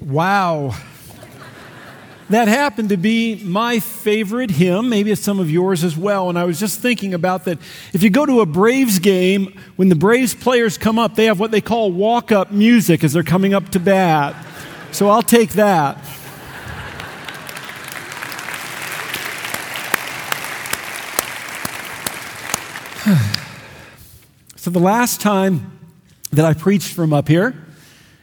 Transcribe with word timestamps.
Wow. 0.00 0.74
That 2.30 2.48
happened 2.48 2.88
to 2.88 2.96
be 2.96 3.42
my 3.44 3.80
favorite 3.80 4.50
hymn. 4.52 4.88
Maybe 4.88 5.10
it's 5.10 5.20
some 5.20 5.38
of 5.40 5.50
yours 5.50 5.84
as 5.84 5.96
well. 5.96 6.30
And 6.30 6.38
I 6.38 6.44
was 6.44 6.60
just 6.60 6.80
thinking 6.80 7.12
about 7.12 7.44
that. 7.44 7.58
If 7.92 8.02
you 8.02 8.08
go 8.08 8.24
to 8.24 8.40
a 8.40 8.46
Braves 8.46 8.98
game, 9.00 9.58
when 9.76 9.88
the 9.88 9.96
Braves 9.96 10.34
players 10.34 10.78
come 10.78 10.98
up, 10.98 11.16
they 11.16 11.24
have 11.24 11.38
what 11.40 11.50
they 11.50 11.60
call 11.60 11.92
walk 11.92 12.32
up 12.32 12.50
music 12.52 13.04
as 13.04 13.12
they're 13.12 13.22
coming 13.22 13.52
up 13.52 13.68
to 13.70 13.80
bat. 13.80 14.36
So 14.92 15.08
I'll 15.10 15.22
take 15.22 15.50
that. 15.50 16.02
so 24.56 24.70
the 24.70 24.78
last 24.78 25.20
time 25.20 25.78
that 26.30 26.44
I 26.44 26.54
preached 26.54 26.94
from 26.94 27.12
up 27.12 27.26
here, 27.28 27.56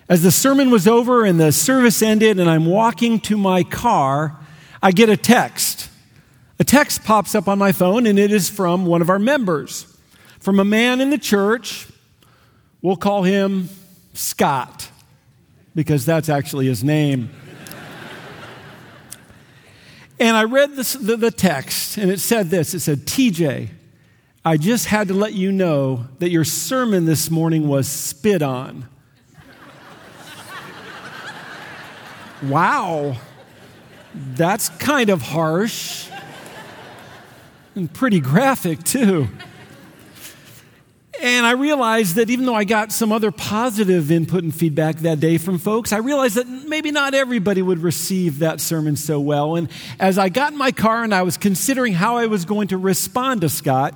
as 0.09 0.23
the 0.23 0.31
sermon 0.31 0.71
was 0.71 0.87
over 0.87 1.25
and 1.25 1.39
the 1.39 1.51
service 1.51 2.01
ended, 2.01 2.39
and 2.39 2.49
I'm 2.49 2.65
walking 2.65 3.19
to 3.21 3.37
my 3.37 3.63
car, 3.63 4.37
I 4.81 4.91
get 4.91 5.09
a 5.09 5.17
text. 5.17 5.89
A 6.59 6.63
text 6.63 7.03
pops 7.03 7.35
up 7.35 7.47
on 7.47 7.59
my 7.59 7.71
phone, 7.71 8.05
and 8.05 8.17
it 8.17 8.31
is 8.31 8.49
from 8.49 8.85
one 8.85 9.01
of 9.01 9.09
our 9.09 9.19
members, 9.19 9.97
from 10.39 10.59
a 10.59 10.65
man 10.65 11.01
in 11.01 11.09
the 11.09 11.17
church. 11.17 11.87
We'll 12.81 12.95
call 12.95 13.23
him 13.23 13.69
Scott, 14.13 14.89
because 15.75 16.05
that's 16.05 16.29
actually 16.29 16.67
his 16.67 16.83
name. 16.83 17.29
and 20.19 20.37
I 20.37 20.45
read 20.45 20.75
this, 20.75 20.93
the, 20.93 21.17
the 21.17 21.31
text, 21.31 21.97
and 21.97 22.09
it 22.09 22.19
said 22.19 22.49
this 22.49 22.73
it 22.73 22.79
said, 22.79 22.99
TJ, 22.99 23.69
I 24.45 24.55
just 24.55 24.85
had 24.85 25.09
to 25.09 25.13
let 25.13 25.33
you 25.33 25.51
know 25.51 26.05
that 26.19 26.29
your 26.29 26.45
sermon 26.45 27.03
this 27.05 27.29
morning 27.29 27.67
was 27.67 27.89
spit 27.89 28.41
on. 28.41 28.87
Wow, 32.43 33.17
that's 34.13 34.69
kind 34.69 35.09
of 35.09 35.21
harsh 35.21 36.07
and 37.75 37.91
pretty 37.91 38.19
graphic, 38.19 38.83
too. 38.83 39.27
And 41.19 41.47
I 41.47 41.51
realized 41.51 42.15
that 42.15 42.29
even 42.29 42.45
though 42.45 42.53
I 42.53 42.63
got 42.63 42.91
some 42.91 43.11
other 43.11 43.31
positive 43.31 44.11
input 44.11 44.43
and 44.43 44.53
feedback 44.53 44.97
that 44.97 45.19
day 45.19 45.39
from 45.39 45.57
folks, 45.57 45.91
I 45.91 45.97
realized 45.97 46.35
that 46.35 46.47
maybe 46.47 46.91
not 46.91 47.15
everybody 47.15 47.61
would 47.61 47.79
receive 47.79 48.39
that 48.39 48.61
sermon 48.61 48.95
so 48.95 49.19
well. 49.19 49.55
And 49.55 49.69
as 49.99 50.19
I 50.19 50.29
got 50.29 50.51
in 50.51 50.59
my 50.59 50.71
car 50.71 51.03
and 51.03 51.13
I 51.15 51.23
was 51.23 51.35
considering 51.37 51.93
how 51.93 52.17
I 52.17 52.27
was 52.27 52.45
going 52.45 52.67
to 52.67 52.77
respond 52.77 53.41
to 53.41 53.49
Scott, 53.49 53.95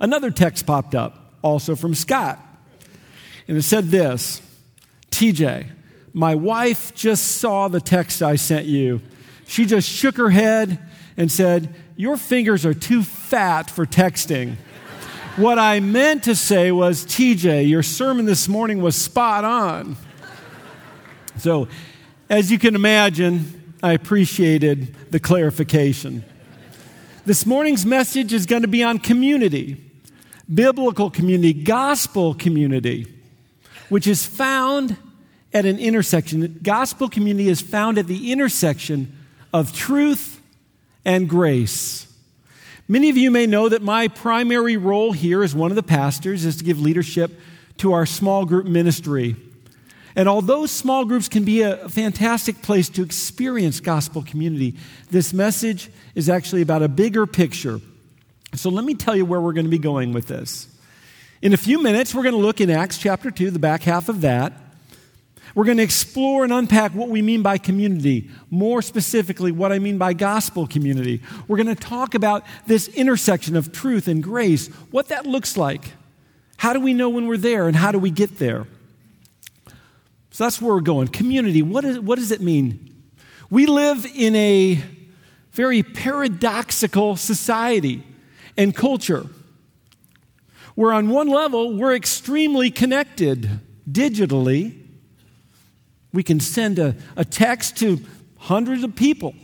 another 0.00 0.30
text 0.30 0.64
popped 0.64 0.94
up, 0.94 1.34
also 1.42 1.76
from 1.76 1.94
Scott. 1.94 2.38
And 3.46 3.58
it 3.58 3.62
said 3.62 3.88
this 3.88 4.40
TJ, 5.10 5.66
my 6.16 6.34
wife 6.34 6.94
just 6.94 7.36
saw 7.42 7.68
the 7.68 7.78
text 7.78 8.22
I 8.22 8.36
sent 8.36 8.64
you. 8.64 9.02
She 9.46 9.66
just 9.66 9.86
shook 9.86 10.16
her 10.16 10.30
head 10.30 10.78
and 11.14 11.30
said, 11.30 11.74
Your 11.94 12.16
fingers 12.16 12.64
are 12.64 12.72
too 12.72 13.02
fat 13.02 13.68
for 13.68 13.84
texting. 13.84 14.56
what 15.36 15.58
I 15.58 15.78
meant 15.80 16.24
to 16.24 16.34
say 16.34 16.72
was, 16.72 17.04
TJ, 17.04 17.68
your 17.68 17.82
sermon 17.82 18.24
this 18.24 18.48
morning 18.48 18.80
was 18.80 18.96
spot 18.96 19.44
on. 19.44 19.98
So, 21.36 21.68
as 22.30 22.50
you 22.50 22.58
can 22.58 22.74
imagine, 22.74 23.74
I 23.82 23.92
appreciated 23.92 24.96
the 25.10 25.20
clarification. 25.20 26.24
This 27.26 27.44
morning's 27.44 27.84
message 27.84 28.32
is 28.32 28.46
going 28.46 28.62
to 28.62 28.68
be 28.68 28.82
on 28.82 29.00
community, 29.00 29.84
biblical 30.52 31.10
community, 31.10 31.52
gospel 31.52 32.32
community, 32.32 33.14
which 33.90 34.06
is 34.06 34.24
found 34.24 34.96
at 35.56 35.64
an 35.64 35.78
intersection. 35.78 36.60
Gospel 36.62 37.08
community 37.08 37.48
is 37.48 37.62
found 37.62 37.96
at 37.96 38.06
the 38.06 38.30
intersection 38.30 39.16
of 39.54 39.72
truth 39.74 40.42
and 41.02 41.30
grace. 41.30 42.12
Many 42.86 43.08
of 43.08 43.16
you 43.16 43.30
may 43.30 43.46
know 43.46 43.70
that 43.70 43.80
my 43.80 44.08
primary 44.08 44.76
role 44.76 45.12
here 45.12 45.42
as 45.42 45.54
one 45.54 45.72
of 45.72 45.76
the 45.76 45.82
pastors 45.82 46.44
is 46.44 46.56
to 46.56 46.64
give 46.64 46.78
leadership 46.78 47.30
to 47.78 47.94
our 47.94 48.04
small 48.04 48.44
group 48.44 48.66
ministry. 48.66 49.34
And 50.14 50.28
although 50.28 50.66
small 50.66 51.06
groups 51.06 51.26
can 51.26 51.46
be 51.46 51.62
a 51.62 51.88
fantastic 51.88 52.60
place 52.60 52.90
to 52.90 53.02
experience 53.02 53.80
gospel 53.80 54.22
community, 54.22 54.74
this 55.10 55.32
message 55.32 55.90
is 56.14 56.28
actually 56.28 56.60
about 56.60 56.82
a 56.82 56.88
bigger 56.88 57.26
picture. 57.26 57.80
So 58.54 58.68
let 58.68 58.84
me 58.84 58.94
tell 58.94 59.16
you 59.16 59.24
where 59.24 59.40
we're 59.40 59.54
going 59.54 59.66
to 59.66 59.70
be 59.70 59.78
going 59.78 60.12
with 60.12 60.26
this. 60.26 60.68
In 61.40 61.54
a 61.54 61.58
few 61.58 61.82
minutes, 61.82 62.14
we're 62.14 62.24
going 62.24 62.34
to 62.34 62.40
look 62.40 62.60
in 62.60 62.68
Acts 62.68 62.98
chapter 62.98 63.30
2, 63.30 63.50
the 63.50 63.58
back 63.58 63.84
half 63.84 64.10
of 64.10 64.20
that. 64.20 64.52
We're 65.56 65.64
going 65.64 65.78
to 65.78 65.82
explore 65.82 66.44
and 66.44 66.52
unpack 66.52 66.92
what 66.94 67.08
we 67.08 67.22
mean 67.22 67.40
by 67.40 67.56
community, 67.56 68.28
more 68.50 68.82
specifically, 68.82 69.52
what 69.52 69.72
I 69.72 69.78
mean 69.78 69.96
by 69.96 70.12
gospel 70.12 70.66
community. 70.66 71.22
We're 71.48 71.56
going 71.56 71.74
to 71.74 71.74
talk 71.74 72.14
about 72.14 72.44
this 72.66 72.88
intersection 72.88 73.56
of 73.56 73.72
truth 73.72 74.06
and 74.06 74.22
grace, 74.22 74.66
what 74.90 75.08
that 75.08 75.24
looks 75.24 75.56
like. 75.56 75.92
How 76.58 76.74
do 76.74 76.80
we 76.80 76.92
know 76.92 77.08
when 77.08 77.26
we're 77.26 77.38
there, 77.38 77.68
and 77.68 77.74
how 77.74 77.90
do 77.90 77.98
we 77.98 78.10
get 78.10 78.36
there? 78.36 78.66
So 80.30 80.44
that's 80.44 80.60
where 80.60 80.74
we're 80.74 80.80
going. 80.82 81.08
Community, 81.08 81.62
what, 81.62 81.86
is, 81.86 81.98
what 82.00 82.18
does 82.18 82.32
it 82.32 82.42
mean? 82.42 82.94
We 83.48 83.64
live 83.64 84.06
in 84.14 84.36
a 84.36 84.84
very 85.52 85.82
paradoxical 85.82 87.16
society 87.16 88.02
and 88.58 88.76
culture 88.76 89.24
where, 90.74 90.92
on 90.92 91.08
one 91.08 91.28
level, 91.28 91.78
we're 91.78 91.94
extremely 91.94 92.70
connected 92.70 93.60
digitally 93.90 94.82
we 96.16 96.22
can 96.22 96.40
send 96.40 96.78
a, 96.78 96.96
a 97.14 97.26
text 97.26 97.76
to 97.76 98.00
hundreds 98.38 98.82
of 98.82 98.96
people. 98.96 99.34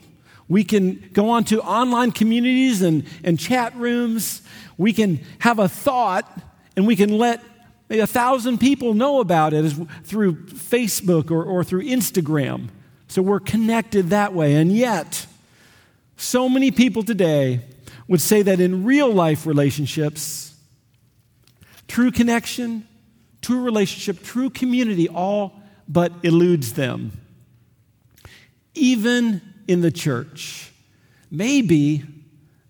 We 0.49 0.65
can 0.65 1.11
go 1.13 1.29
on 1.29 1.45
to 1.45 1.61
online 1.61 2.13
communities 2.13 2.81
and, 2.81 3.05
and 3.23 3.39
chat 3.39 3.77
rooms. 3.77 4.41
We 4.79 4.95
can 4.95 5.21
have 5.41 5.59
a 5.59 5.69
thought 5.69 6.27
and 6.75 6.87
we 6.87 6.97
can 6.97 7.19
let 7.19 7.45
a 7.91 8.07
thousand 8.07 8.57
people 8.57 8.95
know 8.95 9.21
about 9.21 9.53
it 9.53 9.71
through 10.05 10.37
Facebook 10.47 11.31
or, 11.31 11.45
or 11.45 11.63
through 11.63 11.85
Instagram. 11.85 12.69
So 13.07 13.21
we're 13.21 13.41
connected 13.41 14.09
that 14.09 14.33
way. 14.33 14.55
And 14.55 14.73
yet, 14.73 15.27
so 16.17 16.49
many 16.49 16.71
people 16.71 17.03
today 17.03 17.61
would 18.09 18.23
say 18.23 18.41
that 18.41 18.61
in 18.61 18.85
real 18.85 19.13
life 19.13 19.47
relationships, 19.47 20.55
true 21.87 22.11
connection, 22.11 22.89
true 23.43 23.63
relationship, 23.63 24.23
true 24.23 24.49
community 24.49 25.07
all 25.07 25.62
but 25.93 26.13
eludes 26.23 26.73
them. 26.73 27.13
Even 28.75 29.43
in 29.69 29.83
the 29.83 29.91
church, 29.91 30.73
maybe 31.31 32.05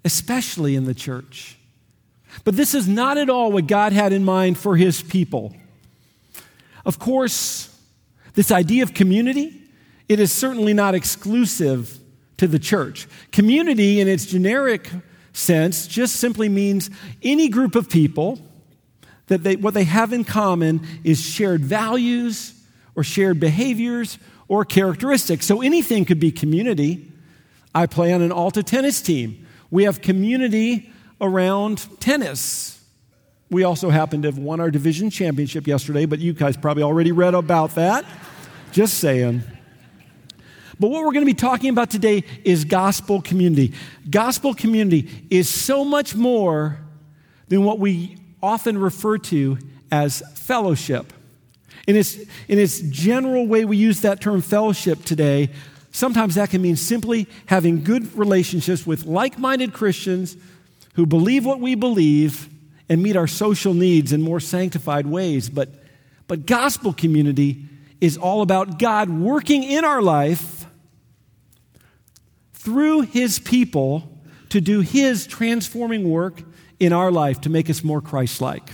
especially 0.04 0.74
in 0.74 0.84
the 0.84 0.94
church. 0.94 1.56
But 2.44 2.56
this 2.56 2.74
is 2.74 2.88
not 2.88 3.18
at 3.18 3.30
all 3.30 3.52
what 3.52 3.68
God 3.68 3.92
had 3.92 4.12
in 4.12 4.24
mind 4.24 4.58
for 4.58 4.76
his 4.76 5.00
people. 5.02 5.54
Of 6.84 6.98
course, 6.98 7.68
this 8.34 8.50
idea 8.50 8.82
of 8.82 8.94
community, 8.94 9.62
it 10.08 10.18
is 10.18 10.32
certainly 10.32 10.74
not 10.74 10.94
exclusive 10.94 11.98
to 12.38 12.48
the 12.48 12.58
church. 12.58 13.06
Community, 13.30 14.00
in 14.00 14.08
its 14.08 14.26
generic 14.26 14.90
sense, 15.32 15.86
just 15.86 16.16
simply 16.16 16.48
means 16.48 16.90
any 17.22 17.48
group 17.48 17.76
of 17.76 17.88
people 17.88 18.40
that 19.28 19.44
they, 19.44 19.54
what 19.54 19.74
they 19.74 19.84
have 19.84 20.12
in 20.12 20.24
common 20.24 20.84
is 21.04 21.20
shared 21.20 21.60
values, 21.60 22.54
or 22.94 23.04
shared 23.04 23.40
behaviors 23.40 24.18
or 24.48 24.64
characteristics. 24.64 25.46
So 25.46 25.62
anything 25.62 26.04
could 26.04 26.20
be 26.20 26.30
community. 26.30 27.10
I 27.74 27.86
play 27.86 28.12
on 28.12 28.22
an 28.22 28.32
ALTA 28.32 28.62
tennis 28.62 29.00
team. 29.00 29.46
We 29.70 29.84
have 29.84 30.02
community 30.02 30.92
around 31.20 31.88
tennis. 32.00 32.82
We 33.50 33.64
also 33.64 33.90
happen 33.90 34.22
to 34.22 34.28
have 34.28 34.38
won 34.38 34.60
our 34.60 34.70
division 34.70 35.10
championship 35.10 35.66
yesterday, 35.66 36.06
but 36.06 36.18
you 36.18 36.32
guys 36.32 36.56
probably 36.56 36.82
already 36.82 37.12
read 37.12 37.34
about 37.34 37.74
that. 37.74 38.04
Just 38.72 38.94
saying. 38.98 39.42
But 40.80 40.88
what 40.88 41.04
we're 41.04 41.12
going 41.12 41.24
to 41.24 41.26
be 41.26 41.34
talking 41.34 41.70
about 41.70 41.90
today 41.90 42.24
is 42.44 42.64
gospel 42.64 43.22
community. 43.22 43.74
Gospel 44.10 44.54
community 44.54 45.26
is 45.30 45.48
so 45.48 45.84
much 45.84 46.14
more 46.14 46.78
than 47.48 47.64
what 47.64 47.78
we 47.78 48.16
often 48.42 48.78
refer 48.78 49.18
to 49.18 49.58
as 49.90 50.22
fellowship. 50.34 51.12
In 51.86 51.96
its, 51.96 52.16
in 52.48 52.58
its 52.58 52.80
general 52.80 53.46
way, 53.46 53.64
we 53.64 53.76
use 53.76 54.02
that 54.02 54.20
term 54.20 54.40
fellowship 54.40 55.04
today. 55.04 55.50
Sometimes 55.90 56.36
that 56.36 56.50
can 56.50 56.62
mean 56.62 56.76
simply 56.76 57.28
having 57.46 57.82
good 57.84 58.16
relationships 58.16 58.86
with 58.86 59.04
like 59.04 59.38
minded 59.38 59.72
Christians 59.72 60.36
who 60.94 61.06
believe 61.06 61.44
what 61.44 61.60
we 61.60 61.74
believe 61.74 62.48
and 62.88 63.02
meet 63.02 63.16
our 63.16 63.26
social 63.26 63.74
needs 63.74 64.12
in 64.12 64.22
more 64.22 64.40
sanctified 64.40 65.06
ways. 65.06 65.48
But, 65.48 65.70
but 66.28 66.46
gospel 66.46 66.92
community 66.92 67.64
is 68.00 68.16
all 68.16 68.42
about 68.42 68.78
God 68.78 69.08
working 69.08 69.62
in 69.62 69.84
our 69.84 70.02
life 70.02 70.66
through 72.54 73.02
his 73.02 73.38
people 73.38 74.18
to 74.50 74.60
do 74.60 74.80
his 74.80 75.26
transforming 75.26 76.08
work 76.08 76.42
in 76.78 76.92
our 76.92 77.10
life 77.10 77.40
to 77.42 77.50
make 77.50 77.70
us 77.70 77.82
more 77.82 78.00
Christ 78.00 78.40
like. 78.40 78.70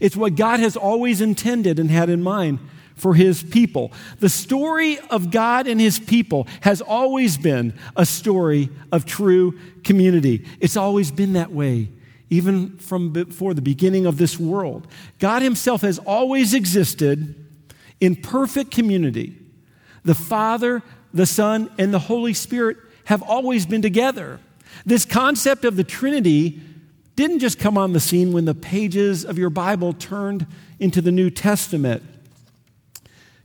It's 0.00 0.16
what 0.16 0.36
God 0.36 0.60
has 0.60 0.76
always 0.76 1.20
intended 1.20 1.78
and 1.78 1.90
had 1.90 2.08
in 2.08 2.22
mind 2.22 2.58
for 2.94 3.14
his 3.14 3.42
people. 3.42 3.92
The 4.18 4.28
story 4.28 4.98
of 5.10 5.30
God 5.30 5.66
and 5.66 5.80
his 5.80 5.98
people 5.98 6.46
has 6.62 6.80
always 6.80 7.36
been 7.36 7.72
a 7.96 8.04
story 8.04 8.70
of 8.92 9.06
true 9.06 9.58
community. 9.84 10.46
It's 10.60 10.76
always 10.76 11.10
been 11.10 11.34
that 11.34 11.52
way, 11.52 11.90
even 12.28 12.76
from 12.78 13.12
before 13.12 13.54
the 13.54 13.62
beginning 13.62 14.04
of 14.04 14.18
this 14.18 14.38
world. 14.38 14.86
God 15.18 15.42
himself 15.42 15.82
has 15.82 15.98
always 16.00 16.54
existed 16.54 17.34
in 18.00 18.16
perfect 18.16 18.70
community. 18.70 19.36
The 20.04 20.14
Father, 20.14 20.82
the 21.14 21.26
Son, 21.26 21.70
and 21.78 21.92
the 21.92 21.98
Holy 21.98 22.34
Spirit 22.34 22.76
have 23.04 23.22
always 23.22 23.64
been 23.64 23.82
together. 23.82 24.40
This 24.84 25.04
concept 25.04 25.64
of 25.64 25.76
the 25.76 25.84
Trinity 25.84 26.60
didn't 27.18 27.40
just 27.40 27.58
come 27.58 27.76
on 27.76 27.94
the 27.94 27.98
scene 27.98 28.32
when 28.32 28.44
the 28.44 28.54
pages 28.54 29.24
of 29.24 29.36
your 29.36 29.50
Bible 29.50 29.92
turned 29.92 30.46
into 30.78 31.02
the 31.02 31.10
New 31.10 31.30
Testament. 31.30 32.00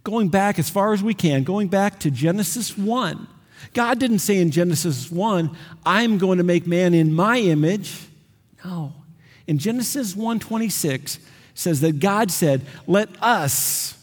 Going 0.04 0.30
back 0.30 0.60
as 0.60 0.70
far 0.70 0.94
as 0.94 1.02
we 1.02 1.16
can, 1.16 1.42
going 1.42 1.70
back 1.70 2.00
to 2.02 2.12
Genesis 2.12 2.78
1. 2.78 3.28
God 3.74 3.98
didn't 3.98 4.20
say 4.20 4.38
in 4.38 4.52
Genesis 4.52 5.10
1, 5.10 5.58
I'm 5.88 6.20
going 6.20 6.38
to 6.38 6.44
make 6.44 6.68
man 6.68 6.94
in 6.94 7.16
my 7.16 7.40
image. 7.40 8.00
No. 8.64 8.94
In 9.48 9.58
Genesis 9.58 10.14
1:26 10.14 11.18
says 11.56 11.82
that 11.82 12.00
God 12.00 12.30
said, 12.30 12.62
"Let 12.86 13.10
us 13.24 13.96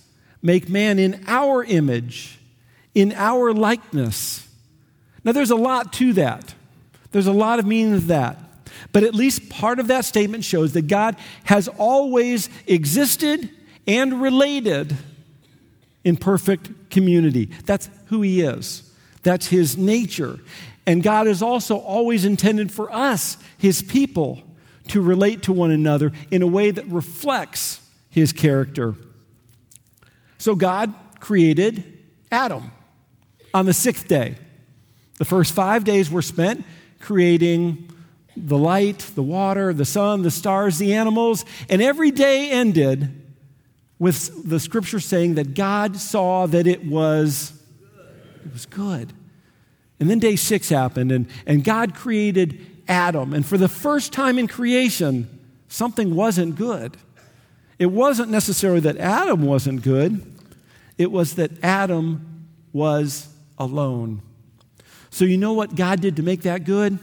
make 0.42 0.68
man 0.68 0.98
in 0.98 1.22
our 1.28 1.62
image, 1.62 2.40
in 2.92 3.12
our 3.12 3.52
likeness." 3.54 4.48
Now 5.22 5.30
there's 5.30 5.52
a 5.52 5.54
lot 5.54 5.92
to 5.92 6.12
that. 6.14 6.54
There's 7.12 7.28
a 7.28 7.32
lot 7.32 7.60
of 7.60 7.66
meaning 7.66 8.00
to 8.00 8.06
that. 8.08 8.49
But 8.92 9.04
at 9.04 9.14
least 9.14 9.48
part 9.48 9.78
of 9.78 9.88
that 9.88 10.04
statement 10.04 10.44
shows 10.44 10.72
that 10.72 10.86
God 10.86 11.16
has 11.44 11.68
always 11.68 12.48
existed 12.66 13.50
and 13.86 14.20
related 14.20 14.96
in 16.04 16.16
perfect 16.16 16.90
community. 16.90 17.46
That's 17.66 17.90
who 18.06 18.22
He 18.22 18.40
is, 18.40 18.90
that's 19.22 19.46
His 19.46 19.76
nature. 19.76 20.38
And 20.86 21.02
God 21.02 21.26
has 21.26 21.42
also 21.42 21.76
always 21.76 22.24
intended 22.24 22.72
for 22.72 22.92
us, 22.92 23.36
His 23.58 23.82
people, 23.82 24.42
to 24.88 25.00
relate 25.00 25.42
to 25.42 25.52
one 25.52 25.70
another 25.70 26.12
in 26.30 26.42
a 26.42 26.46
way 26.46 26.70
that 26.70 26.86
reflects 26.86 27.80
His 28.08 28.32
character. 28.32 28.94
So 30.38 30.54
God 30.54 30.92
created 31.20 31.98
Adam 32.32 32.72
on 33.52 33.66
the 33.66 33.74
sixth 33.74 34.08
day. 34.08 34.36
The 35.18 35.24
first 35.26 35.52
five 35.52 35.84
days 35.84 36.10
were 36.10 36.22
spent 36.22 36.64
creating 36.98 37.89
the 38.36 38.58
light, 38.58 38.98
the 39.14 39.22
water, 39.22 39.72
the 39.72 39.84
sun, 39.84 40.22
the 40.22 40.30
stars, 40.30 40.78
the 40.78 40.94
animals, 40.94 41.44
and 41.68 41.82
every 41.82 42.10
day 42.10 42.50
ended 42.50 43.22
with 43.98 44.48
the 44.48 44.58
scripture 44.58 45.00
saying 45.00 45.34
that 45.34 45.54
God 45.54 45.96
saw 45.96 46.46
that 46.46 46.66
it 46.66 46.84
was 46.84 47.52
it 48.44 48.52
was 48.52 48.66
good. 48.66 49.12
And 50.00 50.08
then 50.10 50.18
day 50.18 50.34
6 50.34 50.68
happened 50.70 51.12
and, 51.12 51.26
and 51.46 51.62
God 51.62 51.94
created 51.94 52.66
Adam. 52.88 53.34
And 53.34 53.44
for 53.44 53.58
the 53.58 53.68
first 53.68 54.12
time 54.12 54.38
in 54.38 54.48
creation, 54.48 55.28
something 55.68 56.14
wasn't 56.14 56.56
good. 56.56 56.96
It 57.78 57.86
wasn't 57.86 58.30
necessarily 58.30 58.80
that 58.80 58.96
Adam 58.96 59.42
wasn't 59.42 59.82
good, 59.82 60.36
it 60.98 61.10
was 61.10 61.36
that 61.36 61.62
Adam 61.62 62.48
was 62.72 63.28
alone. 63.58 64.22
So, 65.10 65.24
you 65.24 65.36
know 65.36 65.54
what 65.54 65.74
God 65.74 66.00
did 66.00 66.16
to 66.16 66.22
make 66.22 66.42
that 66.42 66.64
good? 66.64 66.98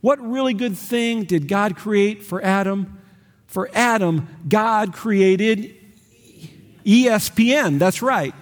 What 0.00 0.20
really 0.20 0.54
good 0.54 0.76
thing 0.76 1.24
did 1.24 1.46
God 1.46 1.76
create 1.76 2.22
for 2.22 2.42
Adam? 2.42 2.98
For 3.46 3.68
Adam, 3.74 4.28
God 4.48 4.92
created 4.92 5.74
ESPN. 6.84 7.78
That's 7.78 8.00
right. 8.00 8.34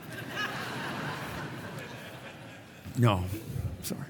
No, 2.97 3.25
sorry. 3.83 4.03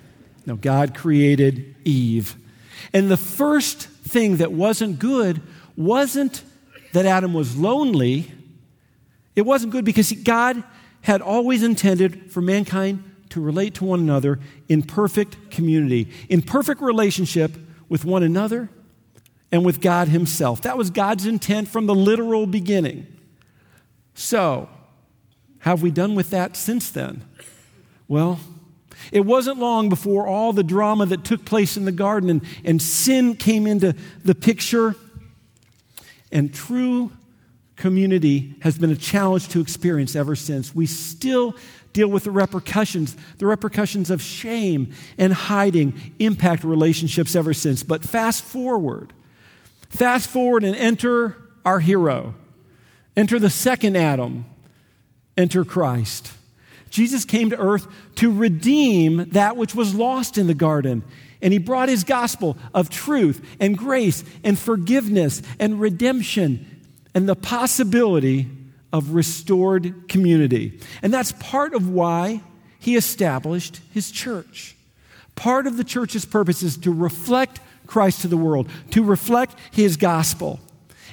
No, 0.46 0.56
God 0.56 0.94
created 0.94 1.74
Eve. 1.84 2.36
And 2.92 3.10
the 3.10 3.16
first 3.16 3.82
thing 3.82 4.38
that 4.38 4.50
wasn't 4.52 4.98
good 4.98 5.42
wasn't 5.76 6.42
that 6.92 7.06
Adam 7.06 7.34
was 7.34 7.56
lonely. 7.56 8.32
It 9.36 9.42
wasn't 9.42 9.72
good 9.72 9.84
because 9.84 10.10
God 10.12 10.64
had 11.02 11.20
always 11.20 11.62
intended 11.62 12.32
for 12.32 12.40
mankind 12.40 13.04
to 13.30 13.40
relate 13.40 13.74
to 13.74 13.84
one 13.84 14.00
another 14.00 14.38
in 14.68 14.82
perfect 14.82 15.50
community, 15.50 16.10
in 16.28 16.42
perfect 16.42 16.80
relationship 16.80 17.56
with 17.88 18.04
one 18.04 18.22
another 18.22 18.68
and 19.50 19.64
with 19.64 19.80
God 19.80 20.08
Himself. 20.08 20.62
That 20.62 20.76
was 20.76 20.90
God's 20.90 21.26
intent 21.26 21.68
from 21.68 21.86
the 21.86 21.94
literal 21.94 22.46
beginning. 22.46 23.06
So, 24.14 24.68
have 25.60 25.82
we 25.82 25.90
done 25.90 26.14
with 26.14 26.30
that 26.30 26.56
since 26.56 26.90
then? 26.90 27.24
Well, 28.06 28.40
it 29.12 29.20
wasn't 29.20 29.58
long 29.58 29.88
before 29.88 30.26
all 30.26 30.52
the 30.52 30.62
drama 30.62 31.06
that 31.06 31.24
took 31.24 31.44
place 31.44 31.76
in 31.76 31.84
the 31.84 31.92
garden 31.92 32.30
and, 32.30 32.42
and 32.64 32.82
sin 32.82 33.36
came 33.36 33.66
into 33.66 33.94
the 34.24 34.34
picture. 34.34 34.96
And 36.30 36.52
true 36.52 37.12
community 37.78 38.54
has 38.60 38.76
been 38.76 38.90
a 38.90 38.96
challenge 38.96 39.48
to 39.48 39.60
experience 39.60 40.14
ever 40.14 40.36
since. 40.36 40.74
We 40.74 40.86
still 40.86 41.54
deal 41.92 42.08
with 42.08 42.24
the 42.24 42.30
repercussions. 42.30 43.16
The 43.38 43.46
repercussions 43.46 44.10
of 44.10 44.20
shame 44.20 44.92
and 45.16 45.32
hiding 45.32 46.14
impact 46.18 46.64
relationships 46.64 47.34
ever 47.34 47.54
since. 47.54 47.82
But 47.82 48.04
fast 48.04 48.44
forward. 48.44 49.12
Fast 49.88 50.28
forward 50.28 50.64
and 50.64 50.76
enter 50.76 51.36
our 51.64 51.80
hero. 51.80 52.34
Enter 53.16 53.38
the 53.38 53.50
second 53.50 53.96
Adam. 53.96 54.44
Enter 55.36 55.64
Christ. 55.64 56.32
Jesus 56.90 57.24
came 57.24 57.50
to 57.50 57.58
earth 57.58 57.86
to 58.16 58.32
redeem 58.32 59.30
that 59.30 59.56
which 59.56 59.74
was 59.74 59.94
lost 59.94 60.36
in 60.36 60.46
the 60.46 60.54
garden. 60.54 61.04
And 61.40 61.52
he 61.52 61.58
brought 61.58 61.88
his 61.88 62.02
gospel 62.02 62.56
of 62.74 62.90
truth 62.90 63.56
and 63.60 63.78
grace 63.78 64.24
and 64.42 64.58
forgiveness 64.58 65.42
and 65.60 65.80
redemption 65.80 66.77
and 67.14 67.28
the 67.28 67.36
possibility 67.36 68.48
of 68.92 69.10
restored 69.14 70.08
community. 70.08 70.80
And 71.02 71.12
that's 71.12 71.32
part 71.32 71.74
of 71.74 71.88
why 71.88 72.42
he 72.78 72.96
established 72.96 73.80
his 73.92 74.10
church. 74.10 74.76
Part 75.34 75.66
of 75.66 75.76
the 75.76 75.84
church's 75.84 76.24
purpose 76.24 76.62
is 76.62 76.76
to 76.78 76.92
reflect 76.92 77.60
Christ 77.86 78.22
to 78.22 78.28
the 78.28 78.36
world, 78.36 78.68
to 78.90 79.02
reflect 79.02 79.56
his 79.70 79.96
gospel. 79.96 80.60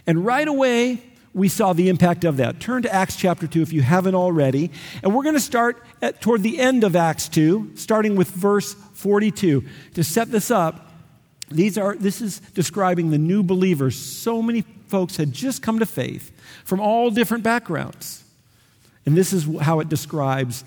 And 0.08 0.26
right 0.26 0.48
away, 0.48 1.02
we 1.34 1.50
saw 1.50 1.74
the 1.74 1.90
impact 1.90 2.24
of 2.24 2.38
that. 2.38 2.60
Turn 2.60 2.84
to 2.84 2.94
Acts 2.94 3.18
chapter 3.18 3.46
2 3.46 3.62
if 3.62 3.74
you 3.74 3.82
haven't 3.82 4.16
already. 4.16 4.72
And 5.04 5.14
we're 5.14 5.24
going 5.24 5.36
to 5.36 5.42
start 5.42 5.84
at, 6.02 6.22
toward 6.22 6.44
the 6.44 6.60
end 6.60 6.84
of 6.84 6.96
Acts 6.96 7.28
2, 7.28 7.74
starting 7.76 8.16
with 8.16 8.30
verse 8.30 8.74
42. 8.94 9.64
To 9.96 10.04
set 10.04 10.32
this 10.32 10.50
up, 10.50 10.94
these 11.50 11.78
are, 11.78 11.96
this 11.96 12.22
is 12.22 12.40
describing 12.40 13.12
the 13.12 13.18
new 13.18 13.44
believers. 13.44 13.98
So 13.98 14.42
many 14.42 14.64
folks 14.88 15.18
had 15.18 15.34
just 15.34 15.62
come 15.62 15.80
to 15.80 15.86
faith 15.86 16.32
from 16.64 16.80
all 16.80 17.10
different 17.10 17.44
backgrounds. 17.44 18.24
And 19.06 19.16
this 19.16 19.34
is 19.34 19.48
how 19.62 19.80
it 19.80 19.90
describes 19.90 20.64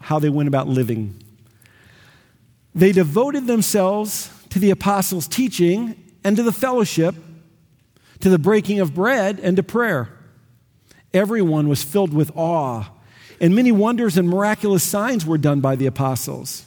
how 0.00 0.18
they 0.18 0.28
went 0.28 0.48
about 0.48 0.66
living. 0.68 1.22
They 2.74 2.92
devoted 2.92 3.46
themselves 3.46 4.30
to 4.50 4.58
the 4.58 4.70
apostles' 4.70 5.28
teaching 5.28 5.94
and 6.24 6.36
to 6.36 6.42
the 6.42 6.52
fellowship, 6.52 7.14
to 8.20 8.28
the 8.28 8.38
breaking 8.38 8.80
of 8.80 8.94
bread 8.94 9.40
and 9.40 9.56
to 9.56 9.62
prayer. 9.62 10.08
Everyone 11.12 11.68
was 11.68 11.82
filled 11.82 12.12
with 12.12 12.30
awe, 12.36 12.88
and 13.40 13.54
many 13.54 13.72
wonders 13.72 14.16
and 14.16 14.28
miraculous 14.28 14.84
signs 14.84 15.24
were 15.26 15.38
done 15.38 15.60
by 15.60 15.76
the 15.76 15.86
apostles. 15.86 16.64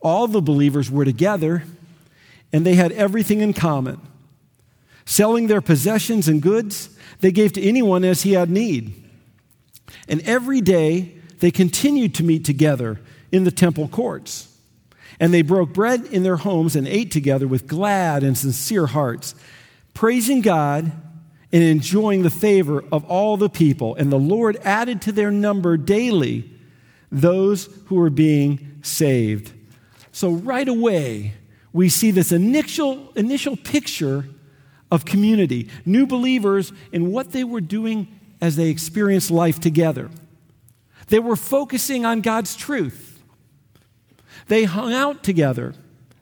All 0.00 0.26
the 0.26 0.42
believers 0.42 0.90
were 0.90 1.04
together, 1.04 1.64
and 2.52 2.64
they 2.64 2.74
had 2.74 2.92
everything 2.92 3.40
in 3.40 3.52
common. 3.52 4.00
Selling 5.10 5.48
their 5.48 5.60
possessions 5.60 6.28
and 6.28 6.40
goods, 6.40 6.88
they 7.18 7.32
gave 7.32 7.52
to 7.54 7.60
anyone 7.60 8.04
as 8.04 8.22
he 8.22 8.34
had 8.34 8.48
need. 8.48 8.94
And 10.06 10.20
every 10.20 10.60
day 10.60 11.16
they 11.40 11.50
continued 11.50 12.14
to 12.14 12.22
meet 12.22 12.44
together 12.44 13.00
in 13.32 13.42
the 13.42 13.50
temple 13.50 13.88
courts. 13.88 14.56
And 15.18 15.34
they 15.34 15.42
broke 15.42 15.74
bread 15.74 16.04
in 16.04 16.22
their 16.22 16.36
homes 16.36 16.76
and 16.76 16.86
ate 16.86 17.10
together 17.10 17.48
with 17.48 17.66
glad 17.66 18.22
and 18.22 18.38
sincere 18.38 18.86
hearts, 18.86 19.34
praising 19.94 20.42
God 20.42 20.92
and 21.52 21.62
enjoying 21.64 22.22
the 22.22 22.30
favor 22.30 22.84
of 22.92 23.04
all 23.06 23.36
the 23.36 23.50
people. 23.50 23.96
And 23.96 24.12
the 24.12 24.16
Lord 24.16 24.58
added 24.62 25.02
to 25.02 25.12
their 25.12 25.32
number 25.32 25.76
daily 25.76 26.48
those 27.10 27.68
who 27.86 27.96
were 27.96 28.10
being 28.10 28.78
saved. 28.82 29.52
So, 30.12 30.30
right 30.30 30.68
away, 30.68 31.32
we 31.72 31.88
see 31.88 32.12
this 32.12 32.30
initial, 32.30 33.10
initial 33.16 33.56
picture 33.56 34.26
of 34.90 35.04
community, 35.04 35.68
new 35.84 36.06
believers 36.06 36.72
in 36.92 37.10
what 37.10 37.32
they 37.32 37.44
were 37.44 37.60
doing 37.60 38.08
as 38.40 38.56
they 38.56 38.68
experienced 38.68 39.30
life 39.30 39.60
together. 39.60 40.10
They 41.08 41.18
were 41.18 41.36
focusing 41.36 42.04
on 42.04 42.20
God's 42.20 42.56
truth. 42.56 43.22
They 44.48 44.64
hung 44.64 44.92
out 44.92 45.22
together. 45.22 45.74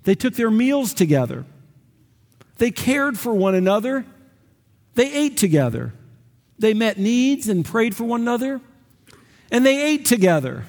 They 0.05 0.15
took 0.15 0.35
their 0.35 0.51
meals 0.51 0.93
together. 0.95 1.45
They 2.57 2.71
cared 2.71 3.19
for 3.19 3.33
one 3.33 3.55
another. 3.55 4.05
They 4.95 5.13
ate 5.13 5.37
together. 5.37 5.93
They 6.59 6.75
met 6.75 6.99
needs 6.99 7.49
and 7.49 7.65
prayed 7.65 7.95
for 7.95 8.05
one 8.05 8.21
another. 8.21 8.61
and 9.51 9.65
they 9.65 9.81
ate 9.83 10.05
together. 10.05 10.65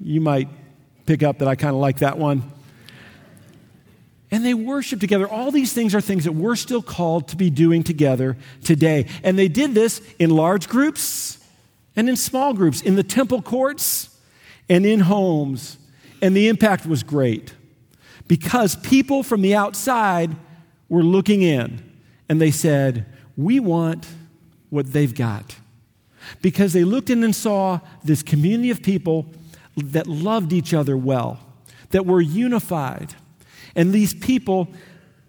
You 0.00 0.20
might 0.20 0.48
pick 1.06 1.22
up 1.22 1.38
that 1.38 1.48
I 1.48 1.54
kind 1.54 1.74
of 1.74 1.80
like 1.80 1.98
that 1.98 2.18
one. 2.18 2.42
And 4.30 4.44
they 4.44 4.54
worshiped 4.54 5.00
together. 5.00 5.26
All 5.26 5.50
these 5.50 5.72
things 5.72 5.94
are 5.94 6.00
things 6.00 6.24
that 6.24 6.32
we're 6.32 6.56
still 6.56 6.82
called 6.82 7.28
to 7.28 7.36
be 7.36 7.48
doing 7.48 7.82
together 7.82 8.36
today. 8.62 9.06
And 9.22 9.38
they 9.38 9.48
did 9.48 9.74
this 9.74 10.02
in 10.18 10.30
large 10.30 10.68
groups 10.68 11.38
and 11.96 12.08
in 12.08 12.16
small 12.16 12.52
groups, 12.52 12.82
in 12.82 12.94
the 12.94 13.02
temple 13.02 13.40
courts 13.40 14.10
and 14.68 14.84
in 14.84 15.00
homes. 15.00 15.78
And 16.20 16.36
the 16.36 16.48
impact 16.48 16.84
was 16.84 17.02
great 17.02 17.54
because 18.26 18.76
people 18.76 19.22
from 19.22 19.40
the 19.40 19.54
outside 19.54 20.36
were 20.88 21.02
looking 21.02 21.42
in 21.42 21.82
and 22.28 22.40
they 22.40 22.50
said, 22.50 23.06
We 23.36 23.60
want 23.60 24.06
what 24.70 24.92
they've 24.92 25.14
got. 25.14 25.56
Because 26.42 26.74
they 26.74 26.84
looked 26.84 27.08
in 27.08 27.24
and 27.24 27.34
saw 27.34 27.80
this 28.04 28.22
community 28.22 28.70
of 28.70 28.82
people 28.82 29.26
that 29.76 30.06
loved 30.06 30.52
each 30.52 30.74
other 30.74 30.96
well, 30.96 31.40
that 31.90 32.04
were 32.04 32.20
unified. 32.20 33.14
And 33.78 33.92
these 33.92 34.12
people, 34.12 34.68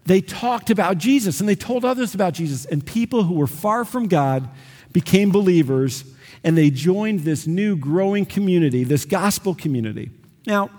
they 0.06 0.22
talked 0.22 0.72
about 0.72 0.98
Jesus 0.98 1.40
and 1.40 1.48
they 1.48 1.56
told 1.56 1.86
others 1.86 2.16
about 2.16 2.34
Jesus. 2.34 2.66
And 2.66 2.84
people 2.84 3.24
who 3.24 3.36
were 3.36 3.48
far 3.48 3.86
from 3.86 4.08
God 4.08 4.50
became 4.92 5.30
believers 5.30 6.04
and 6.44 6.58
they 6.58 6.72
joined 6.72 7.20
this 7.20 7.46
new 7.46 7.76
growing 7.76 8.26
community, 8.26 8.84
this 8.84 9.06
gospel 9.06 9.54
community. 9.54 10.10
Now, 10.48 10.72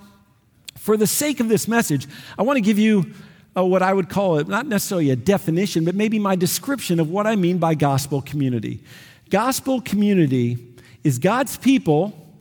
for 0.77 0.97
the 0.97 1.07
sake 1.07 1.39
of 1.39 1.49
this 1.49 1.69
message, 1.69 2.09
I 2.37 2.43
want 2.43 2.57
to 2.57 2.61
give 2.61 2.79
you 2.79 3.13
uh, 3.57 3.65
what 3.65 3.83
I 3.83 3.93
would 3.93 4.09
call 4.09 4.39
it, 4.39 4.49
not 4.49 4.67
necessarily 4.67 5.11
a 5.11 5.17
definition, 5.17 5.85
but 5.85 5.95
maybe 5.95 6.19
my 6.19 6.35
description 6.35 6.99
of 6.99 7.09
what 7.09 7.25
I 7.25 7.37
mean 7.37 7.59
by 7.59 7.77
gospel 7.77 8.21
community. 8.21 8.83
Gospel 9.31 9.81
community 9.81 10.59
is 11.05 11.21
God's 11.21 11.57
people 11.57 12.35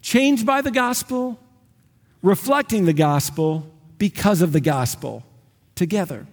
changed 0.00 0.46
by 0.46 0.60
the 0.60 0.70
gospel, 0.70 1.40
reflecting 2.22 2.84
the 2.84 2.92
gospel 2.92 3.66
because 4.00 4.40
of 4.40 4.52
the 4.52 4.60
gospel 4.60 5.22
together. 5.74 6.26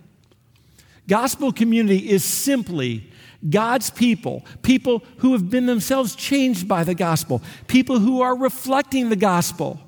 Gospel 1.07 1.51
community 1.51 2.09
is 2.09 2.23
simply 2.23 3.11
God's 3.47 3.91
people, 3.91 4.45
people 4.63 5.03
who 5.17 5.33
have 5.33 5.49
been 5.49 5.65
themselves 5.65 6.15
changed 6.15 6.67
by 6.67 6.85
the 6.85 6.95
gospel, 6.95 7.43
people 7.67 7.99
who 7.99 8.21
are 8.21 8.35
reflecting 8.35 9.09
the 9.09 9.17
gospel, 9.17 9.81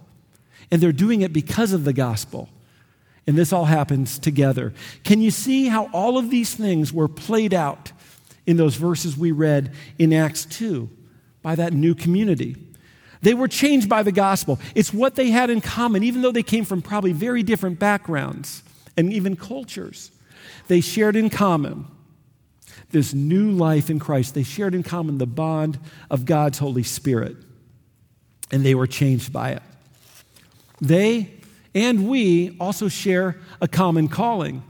and 0.69 0.81
they're 0.81 0.91
doing 0.91 1.21
it 1.21 1.31
because 1.31 1.71
of 1.71 1.86
the 1.86 1.93
gospel. 1.93 2.50
And 3.25 3.38
this 3.38 3.53
all 3.53 3.65
happens 3.65 4.19
together. 4.19 4.74
Can 5.05 5.21
you 5.21 5.31
see 5.31 5.67
how 5.67 5.89
all 5.93 6.17
of 6.17 6.29
these 6.29 6.53
things 6.53 6.91
were 6.91 7.07
played 7.07 7.53
out 7.53 7.93
in 8.45 8.57
those 8.57 8.75
verses 8.75 9.17
we 9.17 9.31
read 9.31 9.74
in 9.98 10.12
Acts 10.12 10.43
2 10.45 10.89
by 11.41 11.55
that 11.55 11.71
new 11.71 11.95
community? 11.95 12.57
They 13.22 13.34
were 13.34 13.48
changed 13.48 13.90
by 13.90 14.04
the 14.04 14.12
gospel. 14.12 14.60
It's 14.76 14.94
what 14.94 15.16
they 15.16 15.30
had 15.30 15.50
in 15.50 15.62
common, 15.62 16.04
even 16.04 16.22
though 16.22 16.32
they 16.32 16.44
came 16.44 16.66
from 16.66 16.82
probably 16.82 17.12
very 17.12 17.44
different 17.44 17.80
backgrounds 17.80 18.64
and 18.96 19.12
even 19.12 19.36
cultures. 19.36 20.12
They 20.68 20.82
shared 20.82 21.16
in 21.16 21.30
common 21.30 21.86
this 22.92 23.14
new 23.14 23.52
life 23.52 23.90
in 23.90 24.00
Christ. 24.00 24.36
They 24.36 24.44
shared 24.44 24.74
in 24.74 24.84
common 24.84 25.18
the 25.18 25.28
bond 25.28 25.80
of 26.10 26.26
God's 26.26 26.60
Holy 26.60 26.84
Spirit, 26.84 27.36
and 28.52 28.66
they 28.66 28.76
were 28.76 28.88
changed 28.88 29.34
by 29.34 29.52
it. 29.52 29.64
They 30.82 31.40
and 31.76 32.08
we 32.10 32.56
also 32.60 32.88
share 32.88 33.38
a 33.62 33.68
common 33.68 34.08
calling 34.08 34.64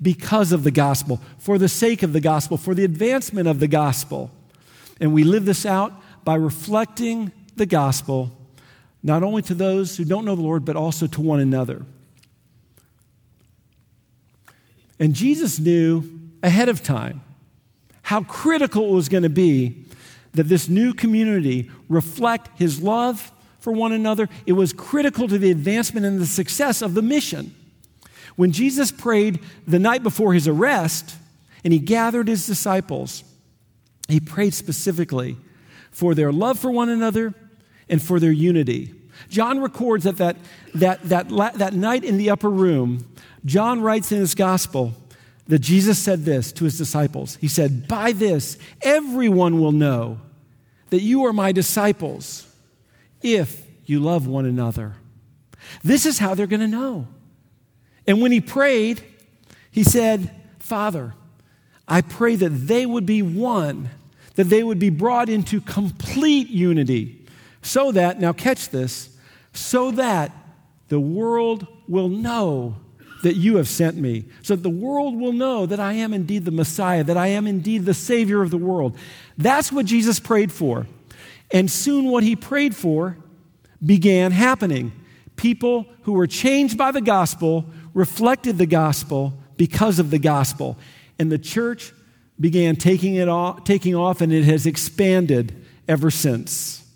because 0.00 0.52
of 0.52 0.62
the 0.62 0.70
gospel, 0.70 1.20
for 1.38 1.58
the 1.58 1.68
sake 1.68 2.02
of 2.02 2.12
the 2.12 2.20
gospel, 2.20 2.56
for 2.56 2.74
the 2.74 2.84
advancement 2.84 3.48
of 3.48 3.58
the 3.58 3.66
gospel. 3.66 4.30
And 5.00 5.12
we 5.12 5.24
live 5.24 5.44
this 5.44 5.66
out 5.66 5.92
by 6.24 6.36
reflecting 6.36 7.32
the 7.58 7.66
gospel, 7.66 8.30
not 9.02 9.22
only 9.22 9.42
to 9.42 9.54
those 9.54 9.96
who 9.96 10.04
don't 10.04 10.24
know 10.24 10.34
the 10.34 10.42
Lord, 10.42 10.64
but 10.64 10.76
also 10.76 11.06
to 11.06 11.20
one 11.20 11.40
another. 11.40 11.84
And 14.98 15.14
Jesus 15.14 15.58
knew 15.58 16.04
ahead 16.42 16.68
of 16.68 16.82
time 16.82 17.20
how 18.02 18.22
critical 18.22 18.88
it 18.88 18.92
was 18.92 19.08
going 19.08 19.22
to 19.22 19.28
be 19.28 19.84
that 20.32 20.44
this 20.44 20.68
new 20.68 20.94
community 20.94 21.70
reflect 21.88 22.58
his 22.58 22.82
love 22.82 23.32
for 23.60 23.72
one 23.72 23.92
another. 23.92 24.28
It 24.46 24.52
was 24.52 24.72
critical 24.72 25.28
to 25.28 25.38
the 25.38 25.50
advancement 25.50 26.06
and 26.06 26.20
the 26.20 26.26
success 26.26 26.80
of 26.80 26.94
the 26.94 27.02
mission. 27.02 27.54
When 28.36 28.52
Jesus 28.52 28.92
prayed 28.92 29.40
the 29.66 29.78
night 29.78 30.02
before 30.02 30.32
his 30.32 30.46
arrest 30.46 31.16
and 31.64 31.72
he 31.72 31.78
gathered 31.78 32.28
his 32.28 32.46
disciples, 32.46 33.24
he 34.08 34.20
prayed 34.20 34.54
specifically 34.54 35.36
for 35.90 36.14
their 36.14 36.32
love 36.32 36.58
for 36.58 36.70
one 36.70 36.88
another 36.88 37.34
and 37.88 38.02
for 38.02 38.20
their 38.20 38.32
unity. 38.32 38.94
John 39.28 39.60
records 39.60 40.04
that 40.04 40.16
that, 40.18 40.36
that, 40.74 41.08
that, 41.08 41.54
that 41.54 41.74
night 41.74 42.04
in 42.04 42.18
the 42.18 42.30
upper 42.30 42.50
room, 42.50 43.06
John 43.44 43.80
writes 43.80 44.12
in 44.12 44.18
his 44.18 44.34
gospel 44.34 44.94
that 45.46 45.60
Jesus 45.60 45.98
said 45.98 46.24
this 46.24 46.52
to 46.52 46.64
his 46.64 46.78
disciples. 46.78 47.36
He 47.36 47.48
said, 47.48 47.88
By 47.88 48.12
this, 48.12 48.58
everyone 48.82 49.60
will 49.60 49.72
know 49.72 50.20
that 50.90 51.00
you 51.00 51.24
are 51.24 51.32
my 51.32 51.52
disciples 51.52 52.46
if 53.22 53.66
you 53.84 54.00
love 54.00 54.26
one 54.26 54.46
another. 54.46 54.94
This 55.82 56.06
is 56.06 56.18
how 56.18 56.34
they're 56.34 56.46
going 56.46 56.60
to 56.60 56.68
know. 56.68 57.08
And 58.06 58.22
when 58.22 58.32
he 58.32 58.40
prayed, 58.40 59.02
he 59.70 59.82
said, 59.82 60.30
Father, 60.58 61.14
I 61.86 62.02
pray 62.02 62.36
that 62.36 62.50
they 62.50 62.86
would 62.86 63.06
be 63.06 63.22
one, 63.22 63.90
that 64.34 64.44
they 64.44 64.62
would 64.62 64.78
be 64.78 64.90
brought 64.90 65.28
into 65.28 65.60
complete 65.60 66.48
unity 66.48 67.17
so 67.68 67.92
that, 67.92 68.18
now 68.18 68.32
catch 68.32 68.70
this, 68.70 69.10
so 69.52 69.90
that 69.90 70.32
the 70.88 70.98
world 70.98 71.66
will 71.86 72.08
know 72.08 72.76
that 73.22 73.34
you 73.34 73.56
have 73.56 73.68
sent 73.68 73.96
me, 73.96 74.24
so 74.42 74.56
that 74.56 74.62
the 74.62 74.70
world 74.70 75.18
will 75.18 75.34
know 75.34 75.66
that 75.66 75.78
I 75.78 75.92
am 75.94 76.14
indeed 76.14 76.46
the 76.46 76.50
Messiah, 76.50 77.04
that 77.04 77.16
I 77.16 77.26
am 77.28 77.46
indeed 77.46 77.84
the 77.84 77.92
Savior 77.92 78.40
of 78.42 78.50
the 78.50 78.56
world. 78.56 78.96
That's 79.36 79.70
what 79.70 79.84
Jesus 79.84 80.18
prayed 80.18 80.50
for. 80.50 80.86
And 81.50 81.70
soon 81.70 82.06
what 82.06 82.22
he 82.22 82.36
prayed 82.36 82.74
for 82.74 83.18
began 83.84 84.32
happening. 84.32 84.92
People 85.36 85.86
who 86.02 86.12
were 86.12 86.26
changed 86.26 86.78
by 86.78 86.90
the 86.90 87.00
gospel 87.00 87.66
reflected 87.92 88.56
the 88.56 88.66
gospel 88.66 89.34
because 89.56 89.98
of 89.98 90.10
the 90.10 90.18
gospel. 90.18 90.78
And 91.18 91.30
the 91.30 91.38
church 91.38 91.92
began 92.40 92.76
taking, 92.76 93.16
it 93.16 93.28
off, 93.28 93.64
taking 93.64 93.94
off, 93.94 94.20
and 94.20 94.32
it 94.32 94.44
has 94.44 94.64
expanded 94.64 95.66
ever 95.86 96.10
since 96.10 96.87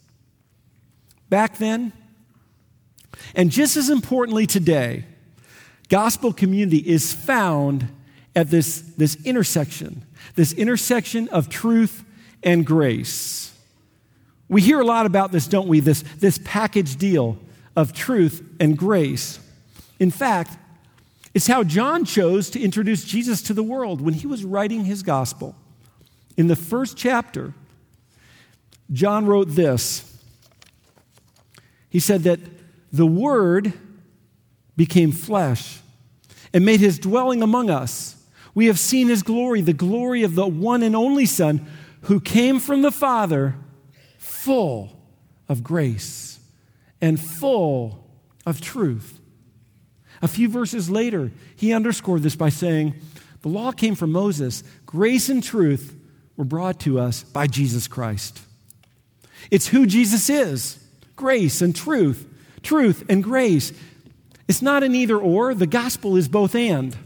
back 1.33 1.57
then. 1.57 1.95
And 3.35 3.51
just 3.51 3.79
as 3.79 3.89
importantly 3.89 4.47
today, 4.47 5.07
gospel 5.89 6.31
community 6.31 6.77
is 6.77 7.15
found 7.15 7.89
at 8.37 8.51
this, 8.51 8.83
this 8.99 9.17
intersection, 9.25 10.05
this 10.35 10.53
intersection 10.53 11.31
of 11.31 11.49
truth 11.49 12.05
and 12.43 12.67
grace. 12.67 13.57
We 14.51 14.61
hear 14.61 14.79
a 14.79 14.85
lot 14.85 15.07
about 15.07 15.33
this, 15.33 15.47
don't 15.47 15.69
we? 15.69 15.81
This, 15.81 16.05
this 16.19 16.39
package 16.45 16.97
deal 16.97 17.39
of 17.75 17.95
truth 17.95 18.47
and 18.61 18.77
grace. 18.77 19.41
In 19.99 20.11
fact, 20.11 20.59
it's 21.33 21.47
how 21.47 21.65
John 21.65 22.05
chose 22.05 22.51
to 22.51 22.61
introduce 22.61 23.05
Jesus 23.05 23.41
to 23.45 23.55
the 23.55 23.63
world 23.63 24.03
when 24.03 24.13
he 24.13 24.27
was 24.27 24.45
writing 24.45 24.85
his 24.85 25.03
gospel. 25.03 25.57
In 26.37 26.49
the 26.49 26.57
first 26.57 26.99
chapter, 26.99 27.55
John 28.93 29.25
wrote 29.25 29.49
this 29.49 30.12
he 31.93 32.01
said 32.01 32.23
that 32.23 32.41
the 32.91 33.07
Word 33.07 33.75
became 34.79 35.13
flesh 35.13 35.81
and 36.55 36.65
made 36.65 36.81
his 36.81 36.99
dwelling 36.99 37.43
among 37.43 37.69
us. 37.69 38.17
We 38.55 38.69
have 38.69 38.79
seen 38.79 39.09
his 39.09 39.23
glory, 39.23 39.61
the 39.61 39.75
glory 39.75 40.23
of 40.23 40.35
the 40.35 40.47
one 40.47 40.83
and 40.83 40.97
only 40.97 41.27
Son 41.27 41.67
who 42.03 42.19
came 42.19 42.61
from 42.61 42.81
the 42.81 42.91
Father, 42.91 43.57
full 44.17 44.99
of 45.51 45.63
grace 45.63 46.41
and 47.03 47.21
full 47.21 48.09
of 48.47 48.63
truth. 48.63 49.21
A 50.23 50.29
few 50.29 50.49
verses 50.49 50.89
later, 50.89 51.31
he 51.55 51.75
underscored 51.75 52.23
this 52.23 52.37
by 52.37 52.49
saying, 52.49 52.95
The 53.43 53.51
law 53.51 53.71
came 53.71 53.97
from 53.97 54.13
Moses, 54.13 54.65
grace 54.87 55.29
and 55.29 55.45
truth 55.45 55.95
were 56.39 56.45
brought 56.45 56.81
to 56.81 56.99
us 56.99 57.23
by 57.23 57.49
Jesus 57.49 57.87
Christ. 57.87 58.41
It's 59.51 59.67
who 59.69 59.85
Jesus 59.85 60.31
is 60.31 60.82
grace 61.17 61.63
and 61.63 61.75
truth, 61.75 62.27
truth 62.63 63.05
and 63.09 63.23
grace. 63.23 63.73
It's 64.49 64.63
not 64.63 64.83
an 64.83 64.95
either 64.95 65.17
or, 65.17 65.55
the 65.55 65.67
gospel 65.67 66.17
is 66.17 66.29
both 66.29 66.55
and. 66.55 66.97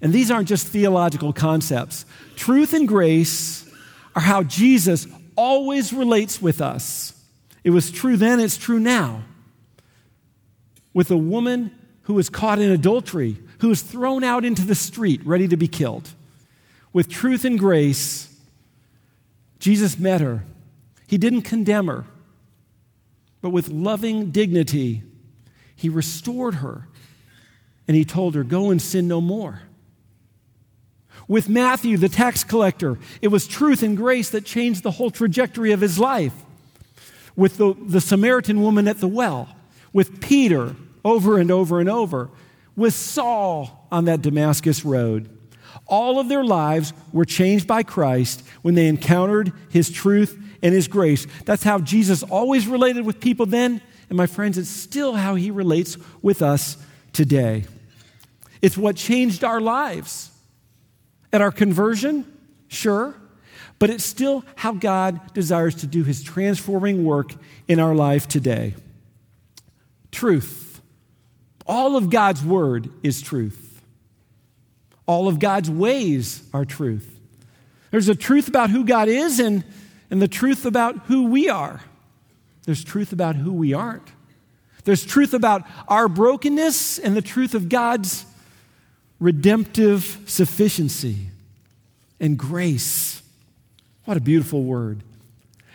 And 0.00 0.12
these 0.12 0.30
aren't 0.30 0.48
just 0.48 0.66
theological 0.66 1.32
concepts. 1.32 2.04
Truth 2.34 2.74
and 2.74 2.88
grace 2.88 3.68
are 4.16 4.22
how 4.22 4.42
Jesus 4.42 5.06
always 5.36 5.92
relates 5.92 6.42
with 6.42 6.60
us. 6.60 7.14
It 7.64 7.70
was 7.70 7.90
true 7.90 8.16
then, 8.16 8.40
it's 8.40 8.56
true 8.56 8.80
now. 8.80 9.22
With 10.92 11.10
a 11.10 11.16
woman 11.16 11.70
who 12.02 12.14
was 12.14 12.28
caught 12.28 12.58
in 12.58 12.70
adultery, 12.70 13.38
who 13.60 13.68
was 13.68 13.80
thrown 13.80 14.24
out 14.24 14.44
into 14.44 14.66
the 14.66 14.74
street 14.74 15.24
ready 15.24 15.46
to 15.48 15.56
be 15.56 15.68
killed. 15.68 16.10
With 16.92 17.08
truth 17.08 17.44
and 17.44 17.58
grace, 17.58 18.28
Jesus 19.58 19.98
met 19.98 20.20
her 20.20 20.44
He 21.06 21.16
didn't 21.16 21.42
condemn 21.42 21.86
her, 21.86 22.04
but 23.42 23.50
with 23.50 23.68
loving 23.68 24.30
dignity, 24.30 25.02
he 25.74 25.88
restored 25.88 26.56
her 26.56 26.88
and 27.86 27.96
he 27.96 28.04
told 28.04 28.34
her, 28.36 28.44
Go 28.44 28.70
and 28.70 28.80
sin 28.80 29.08
no 29.08 29.20
more. 29.20 29.62
With 31.28 31.48
Matthew, 31.48 31.96
the 31.96 32.08
tax 32.08 32.44
collector, 32.44 32.98
it 33.20 33.28
was 33.28 33.46
truth 33.46 33.82
and 33.82 33.96
grace 33.96 34.30
that 34.30 34.44
changed 34.44 34.82
the 34.82 34.92
whole 34.92 35.10
trajectory 35.10 35.72
of 35.72 35.80
his 35.80 35.98
life. 35.98 36.34
With 37.36 37.56
the, 37.56 37.74
the 37.74 38.00
Samaritan 38.00 38.62
woman 38.62 38.86
at 38.86 38.98
the 38.98 39.08
well, 39.08 39.48
with 39.92 40.20
Peter 40.20 40.76
over 41.04 41.38
and 41.38 41.50
over 41.50 41.80
and 41.80 41.88
over, 41.88 42.30
with 42.76 42.94
Saul 42.94 43.86
on 43.90 44.04
that 44.04 44.22
Damascus 44.22 44.84
road. 44.84 45.28
All 45.86 46.18
of 46.20 46.28
their 46.28 46.44
lives 46.44 46.92
were 47.12 47.24
changed 47.24 47.66
by 47.66 47.82
Christ 47.82 48.42
when 48.62 48.74
they 48.74 48.86
encountered 48.86 49.52
his 49.70 49.90
truth 49.90 50.38
and 50.62 50.74
his 50.74 50.88
grace. 50.88 51.26
That's 51.44 51.62
how 51.62 51.80
Jesus 51.80 52.22
always 52.22 52.66
related 52.66 53.04
with 53.04 53.20
people 53.20 53.46
then. 53.46 53.80
And 54.08 54.16
my 54.16 54.26
friends, 54.26 54.58
it's 54.58 54.68
still 54.68 55.14
how 55.14 55.34
he 55.34 55.50
relates 55.50 55.96
with 56.22 56.42
us 56.42 56.76
today. 57.12 57.64
It's 58.60 58.78
what 58.78 58.96
changed 58.96 59.42
our 59.42 59.60
lives. 59.60 60.30
At 61.32 61.40
our 61.40 61.50
conversion, 61.50 62.30
sure, 62.68 63.14
but 63.78 63.90
it's 63.90 64.04
still 64.04 64.44
how 64.54 64.72
God 64.72 65.32
desires 65.32 65.74
to 65.76 65.86
do 65.86 66.04
his 66.04 66.22
transforming 66.22 67.04
work 67.04 67.32
in 67.66 67.80
our 67.80 67.94
life 67.94 68.28
today. 68.28 68.74
Truth. 70.10 70.80
All 71.66 71.96
of 71.96 72.10
God's 72.10 72.44
word 72.44 72.90
is 73.02 73.22
truth. 73.22 73.80
All 75.06 75.26
of 75.26 75.38
God's 75.38 75.70
ways 75.70 76.42
are 76.52 76.64
truth. 76.64 77.18
There's 77.90 78.08
a 78.08 78.14
truth 78.14 78.46
about 78.46 78.70
who 78.70 78.84
God 78.84 79.08
is 79.08 79.40
and, 79.40 79.64
and 80.12 80.20
the 80.20 80.28
truth 80.28 80.66
about 80.66 80.98
who 81.06 81.24
we 81.24 81.48
are. 81.48 81.80
There's 82.66 82.84
truth 82.84 83.14
about 83.14 83.34
who 83.34 83.50
we 83.50 83.72
aren't. 83.72 84.12
There's 84.84 85.06
truth 85.06 85.32
about 85.32 85.62
our 85.88 86.06
brokenness 86.06 86.98
and 86.98 87.16
the 87.16 87.22
truth 87.22 87.54
of 87.54 87.70
God's 87.70 88.26
redemptive 89.18 90.18
sufficiency 90.26 91.28
and 92.20 92.36
grace. 92.36 93.22
What 94.04 94.18
a 94.18 94.20
beautiful 94.20 94.62
word. 94.64 95.00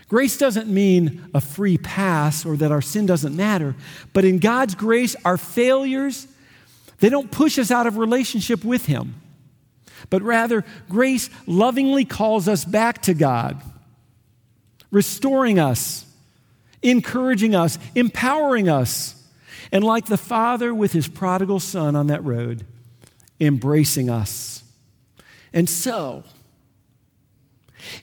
Grace 0.08 0.38
doesn't 0.38 0.68
mean 0.68 1.28
a 1.34 1.42
free 1.42 1.80
pass 1.80 2.46
or 2.46 2.56
that 2.58 2.72
our 2.72 2.82
sin 2.82 3.08
doesn't 3.08 3.36
matter, 3.36 3.76
but 4.14 4.24
in 4.24 4.38
God's 4.38 4.76
grace, 4.76 5.16
our 5.26 5.38
failures, 5.38 6.28
they 7.00 7.10
don't 7.10 7.32
push 7.32 7.58
us 7.58 7.72
out 7.72 7.88
of 7.88 7.98
relationship 7.98 8.64
with 8.64 8.86
Him, 8.86 9.16
but 10.12 10.22
rather, 10.22 10.64
grace 10.90 11.32
lovingly 11.48 12.06
calls 12.06 12.48
us 12.48 12.64
back 12.66 13.02
to 13.02 13.16
God, 13.16 13.64
restoring 14.92 15.60
us, 15.60 16.06
encouraging 16.82 17.56
us, 17.56 17.78
empowering 17.96 18.70
us, 18.70 19.16
and 19.72 19.84
like 19.84 20.06
the 20.06 20.18
Father 20.18 20.74
with 20.74 20.94
His 20.94 21.08
prodigal 21.08 21.60
Son 21.60 21.96
on 21.96 22.08
that 22.08 22.24
road, 22.24 22.66
embracing 23.40 24.10
us. 24.10 24.64
And 25.54 25.70
so, 25.70 26.24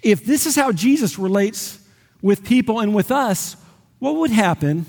if 0.03 0.25
this 0.25 0.47
is 0.47 0.57
how 0.57 0.73
Jesus 0.73 1.19
relates 1.19 1.79
with 2.23 2.45
people 2.45 2.81
and 2.81 2.95
with 2.95 3.11
us, 3.11 3.57
what 3.99 4.17
would 4.17 4.31
happen 4.31 4.87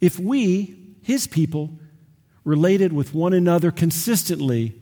if 0.00 0.18
we, 0.18 0.76
his 1.02 1.26
people, 1.26 1.70
related 2.44 2.92
with 2.92 3.14
one 3.14 3.32
another 3.32 3.70
consistently 3.70 4.74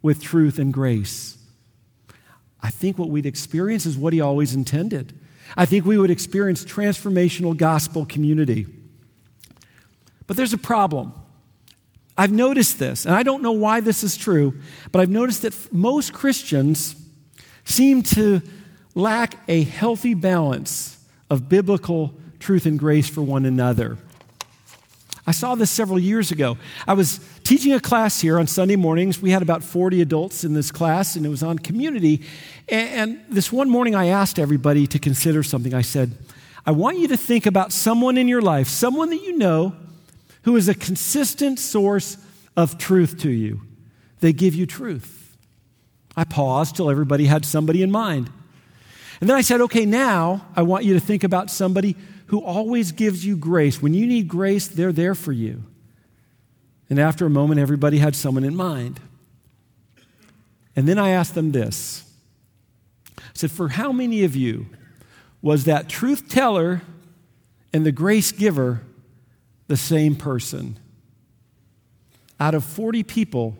with 0.00 0.22
truth 0.22 0.58
and 0.58 0.72
grace? 0.72 1.36
I 2.62 2.70
think 2.70 2.98
what 2.98 3.10
we'd 3.10 3.26
experience 3.26 3.86
is 3.86 3.96
what 3.96 4.12
he 4.12 4.20
always 4.20 4.54
intended. 4.54 5.18
I 5.56 5.66
think 5.66 5.84
we 5.84 5.98
would 5.98 6.10
experience 6.10 6.64
transformational 6.64 7.56
gospel 7.56 8.06
community. 8.06 8.66
But 10.26 10.36
there's 10.36 10.52
a 10.52 10.58
problem. 10.58 11.12
I've 12.16 12.32
noticed 12.32 12.78
this, 12.78 13.06
and 13.06 13.14
I 13.14 13.22
don't 13.22 13.42
know 13.42 13.52
why 13.52 13.80
this 13.80 14.04
is 14.04 14.16
true, 14.16 14.54
but 14.90 15.00
I've 15.00 15.10
noticed 15.10 15.42
that 15.42 15.72
most 15.72 16.12
Christians 16.12 16.94
seem 17.64 18.02
to 18.02 18.42
lack 18.94 19.38
a 19.48 19.62
healthy 19.62 20.14
balance 20.14 20.98
of 21.30 21.48
biblical 21.48 22.14
truth 22.38 22.66
and 22.66 22.78
grace 22.78 23.08
for 23.08 23.22
one 23.22 23.46
another. 23.46 23.96
I 25.26 25.30
saw 25.30 25.54
this 25.54 25.70
several 25.70 25.98
years 25.98 26.32
ago. 26.32 26.58
I 26.86 26.94
was 26.94 27.20
teaching 27.44 27.72
a 27.72 27.80
class 27.80 28.20
here 28.20 28.38
on 28.38 28.46
Sunday 28.48 28.76
mornings. 28.76 29.22
We 29.22 29.30
had 29.30 29.42
about 29.42 29.62
40 29.62 30.02
adults 30.02 30.42
in 30.42 30.54
this 30.54 30.72
class, 30.72 31.14
and 31.14 31.24
it 31.24 31.28
was 31.28 31.42
on 31.42 31.58
community. 31.60 32.22
And, 32.68 33.20
this 33.28 33.52
one 33.52 33.70
morning, 33.70 33.94
I 33.94 34.06
asked 34.06 34.38
everybody 34.38 34.86
to 34.88 34.98
consider 34.98 35.42
something. 35.42 35.74
I 35.74 35.82
said, 35.82 36.12
I 36.66 36.72
want 36.72 36.98
you 36.98 37.08
to 37.08 37.16
think 37.16 37.46
about 37.46 37.72
someone 37.72 38.16
in 38.16 38.26
your 38.26 38.42
life, 38.42 38.66
someone 38.66 39.10
that 39.10 39.22
you 39.22 39.38
know 39.38 39.74
who 40.42 40.56
is 40.56 40.68
a 40.68 40.74
consistent 40.74 41.60
source 41.60 42.16
of 42.56 42.78
truth 42.78 43.20
to 43.20 43.30
you. 43.30 43.62
They 44.20 44.32
give 44.32 44.54
you 44.54 44.66
truth. 44.66 45.36
I 46.16 46.24
paused 46.24 46.76
till 46.76 46.90
everybody 46.90 47.26
had 47.26 47.44
somebody 47.44 47.82
in 47.82 47.90
mind. 47.90 48.30
And 49.20 49.30
then 49.30 49.36
I 49.36 49.40
said, 49.40 49.60
okay, 49.62 49.86
now 49.86 50.46
I 50.56 50.62
want 50.62 50.84
you 50.84 50.94
to 50.94 51.00
think 51.00 51.22
about 51.22 51.48
somebody 51.48 51.96
who 52.32 52.42
always 52.42 52.92
gives 52.92 53.26
you 53.26 53.36
grace. 53.36 53.82
When 53.82 53.92
you 53.92 54.06
need 54.06 54.26
grace, 54.26 54.66
they're 54.66 54.90
there 54.90 55.14
for 55.14 55.32
you. 55.32 55.64
And 56.88 56.98
after 56.98 57.26
a 57.26 57.30
moment, 57.30 57.60
everybody 57.60 57.98
had 57.98 58.16
someone 58.16 58.42
in 58.42 58.56
mind. 58.56 59.00
And 60.74 60.88
then 60.88 60.98
I 60.98 61.10
asked 61.10 61.34
them 61.34 61.52
this 61.52 62.10
I 63.18 63.22
said, 63.34 63.50
For 63.50 63.68
how 63.68 63.92
many 63.92 64.24
of 64.24 64.34
you 64.34 64.64
was 65.42 65.64
that 65.64 65.90
truth 65.90 66.30
teller 66.30 66.80
and 67.70 67.84
the 67.84 67.92
grace 67.92 68.32
giver 68.32 68.80
the 69.66 69.76
same 69.76 70.16
person. 70.16 70.78
Out 72.40 72.54
of 72.54 72.64
40 72.64 73.02
people, 73.02 73.58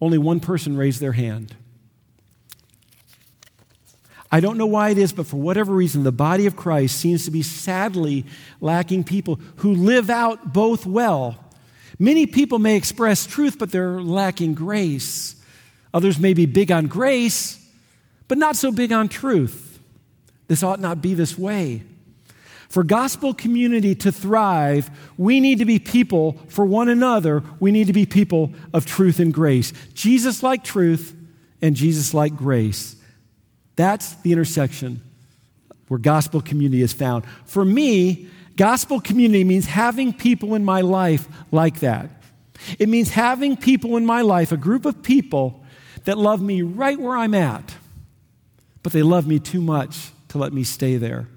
only 0.00 0.16
one 0.16 0.40
person 0.40 0.78
raised 0.78 1.02
their 1.02 1.12
hand. 1.12 1.54
I 4.36 4.40
don't 4.40 4.58
know 4.58 4.66
why 4.66 4.90
it 4.90 4.98
is, 4.98 5.14
but 5.14 5.26
for 5.26 5.36
whatever 5.36 5.72
reason, 5.72 6.02
the 6.02 6.12
body 6.12 6.44
of 6.44 6.56
Christ 6.56 6.98
seems 6.98 7.24
to 7.24 7.30
be 7.30 7.40
sadly 7.40 8.26
lacking 8.60 9.04
people 9.04 9.40
who 9.56 9.74
live 9.74 10.10
out 10.10 10.52
both 10.52 10.84
well. 10.84 11.42
Many 11.98 12.26
people 12.26 12.58
may 12.58 12.76
express 12.76 13.26
truth, 13.26 13.58
but 13.58 13.72
they're 13.72 13.98
lacking 13.98 14.52
grace. 14.52 15.42
Others 15.94 16.18
may 16.18 16.34
be 16.34 16.44
big 16.44 16.70
on 16.70 16.86
grace, 16.86 17.66
but 18.28 18.36
not 18.36 18.56
so 18.56 18.70
big 18.70 18.92
on 18.92 19.08
truth. 19.08 19.80
This 20.48 20.62
ought 20.62 20.80
not 20.80 21.00
be 21.00 21.14
this 21.14 21.38
way. 21.38 21.84
For 22.68 22.84
gospel 22.84 23.32
community 23.32 23.94
to 23.94 24.12
thrive, 24.12 24.90
we 25.16 25.40
need 25.40 25.60
to 25.60 25.64
be 25.64 25.78
people 25.78 26.36
for 26.48 26.66
one 26.66 26.90
another. 26.90 27.42
We 27.58 27.72
need 27.72 27.86
to 27.86 27.94
be 27.94 28.04
people 28.04 28.52
of 28.74 28.84
truth 28.84 29.18
and 29.18 29.32
grace. 29.32 29.72
Jesus 29.94 30.42
like 30.42 30.62
truth 30.62 31.16
and 31.62 31.74
Jesus 31.74 32.12
like 32.12 32.36
grace. 32.36 32.96
That's 33.76 34.14
the 34.14 34.32
intersection 34.32 35.02
where 35.88 35.98
gospel 35.98 36.40
community 36.40 36.82
is 36.82 36.92
found. 36.92 37.24
For 37.44 37.64
me, 37.64 38.28
gospel 38.56 39.00
community 39.00 39.44
means 39.44 39.66
having 39.66 40.12
people 40.12 40.54
in 40.54 40.64
my 40.64 40.80
life 40.80 41.28
like 41.52 41.80
that. 41.80 42.10
It 42.78 42.88
means 42.88 43.10
having 43.10 43.56
people 43.56 43.96
in 43.96 44.06
my 44.06 44.22
life, 44.22 44.50
a 44.50 44.56
group 44.56 44.86
of 44.86 45.02
people 45.02 45.62
that 46.04 46.18
love 46.18 46.40
me 46.40 46.62
right 46.62 46.98
where 46.98 47.16
I'm 47.16 47.34
at, 47.34 47.74
but 48.82 48.92
they 48.92 49.02
love 49.02 49.26
me 49.26 49.38
too 49.38 49.60
much 49.60 50.10
to 50.28 50.38
let 50.38 50.52
me 50.52 50.64
stay 50.64 50.96
there. 50.96 51.28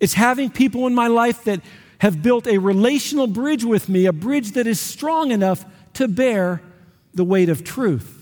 It's 0.00 0.14
having 0.14 0.50
people 0.50 0.86
in 0.86 0.94
my 0.94 1.08
life 1.08 1.44
that 1.44 1.60
have 1.98 2.22
built 2.22 2.46
a 2.46 2.58
relational 2.58 3.26
bridge 3.26 3.64
with 3.64 3.88
me, 3.88 4.06
a 4.06 4.12
bridge 4.12 4.52
that 4.52 4.66
is 4.66 4.80
strong 4.80 5.32
enough 5.32 5.64
to 5.94 6.08
bear 6.08 6.62
the 7.12 7.24
weight 7.24 7.48
of 7.48 7.64
truth. 7.64 8.17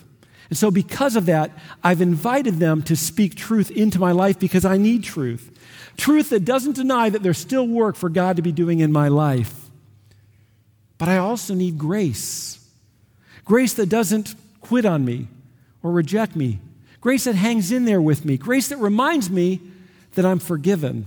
And 0.49 0.57
so, 0.57 0.71
because 0.71 1.17
of 1.17 1.27
that, 1.27 1.51
I've 1.83 2.01
invited 2.01 2.55
them 2.55 2.83
to 2.83 2.97
speak 2.97 3.35
truth 3.35 3.71
into 3.71 3.99
my 3.99 4.13
life 4.13 4.39
because 4.39 4.65
I 4.65 4.77
need 4.77 5.03
truth. 5.03 5.51
Truth 5.97 6.31
that 6.31 6.45
doesn't 6.45 6.77
deny 6.77 7.11
that 7.11 7.23
there's 7.23 7.39
still 7.39 7.67
work 7.67 7.97
for 7.97 8.09
God 8.09 8.37
to 8.37 8.43
be 8.43 8.53
doing 8.53 8.81
in 8.81 8.93
my 8.93 9.09
life. 9.09 9.67
But 10.99 11.09
I 11.09 11.19
also 11.19 11.55
need 11.55 11.79
grace 11.79 12.53
grace 13.45 13.75
that 13.75 13.89
doesn't 13.89 14.35
quit 14.61 14.85
on 14.85 15.05
me 15.05 15.29
or 15.83 15.93
reject 15.93 16.35
me, 16.35 16.59
grace 17.01 17.25
that 17.25 17.37
hangs 17.37 17.71
in 17.71 17.85
there 17.85 18.03
with 18.03 18.25
me, 18.25 18.37
grace 18.37 18.69
that 18.69 18.79
reminds 18.79 19.31
me 19.31 19.61
that 20.15 20.27
I'm 20.27 20.41
forgiven 20.41 21.07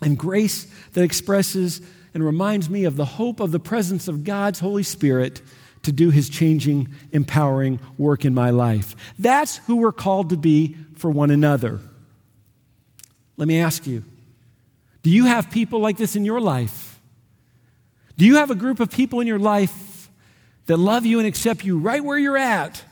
and 0.00 0.16
grace 0.16 0.72
that 0.92 1.02
expresses 1.02 1.80
and 2.14 2.24
reminds 2.24 2.70
me 2.70 2.84
of 2.84 2.96
the 2.96 3.04
hope 3.04 3.40
of 3.40 3.50
the 3.50 3.58
presence 3.58 4.06
of 4.06 4.22
God's 4.22 4.60
Holy 4.60 4.84
Spirit 4.84 5.42
to 5.82 5.92
do 5.92 6.10
his 6.10 6.28
changing, 6.28 6.88
empowering 7.12 7.80
work 7.96 8.24
in 8.24 8.34
my 8.34 8.50
life. 8.50 8.94
That's 9.18 9.58
who 9.58 9.76
we're 9.76 9.92
called 9.92 10.30
to 10.30 10.36
be 10.36 10.76
for 10.96 11.10
one 11.10 11.30
another. 11.30 11.80
Let 13.36 13.48
me 13.48 13.60
ask 13.60 13.86
you 13.86 14.04
do 15.02 15.10
you 15.10 15.26
have 15.26 15.50
people 15.50 15.80
like 15.80 15.96
this 15.96 16.16
in 16.16 16.24
your 16.24 16.40
life? 16.40 17.00
Do 18.16 18.26
you 18.26 18.36
have 18.36 18.50
a 18.50 18.56
group 18.56 18.80
of 18.80 18.90
people 18.90 19.20
in 19.20 19.26
your 19.26 19.38
life 19.38 20.10
that 20.66 20.76
love 20.76 21.06
you 21.06 21.18
and 21.18 21.26
accept 21.26 21.64
you 21.64 21.78
right 21.78 22.02
where 22.02 22.18
you're 22.18 22.36
at, 22.36 22.82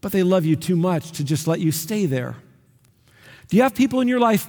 but 0.00 0.12
they 0.12 0.22
love 0.22 0.44
you 0.44 0.54
too 0.54 0.76
much 0.76 1.12
to 1.12 1.24
just 1.24 1.48
let 1.48 1.60
you 1.60 1.72
stay 1.72 2.06
there? 2.06 2.36
Do 3.48 3.56
you 3.56 3.64
have 3.64 3.74
people 3.74 4.00
in 4.00 4.08
your 4.08 4.20
life 4.20 4.46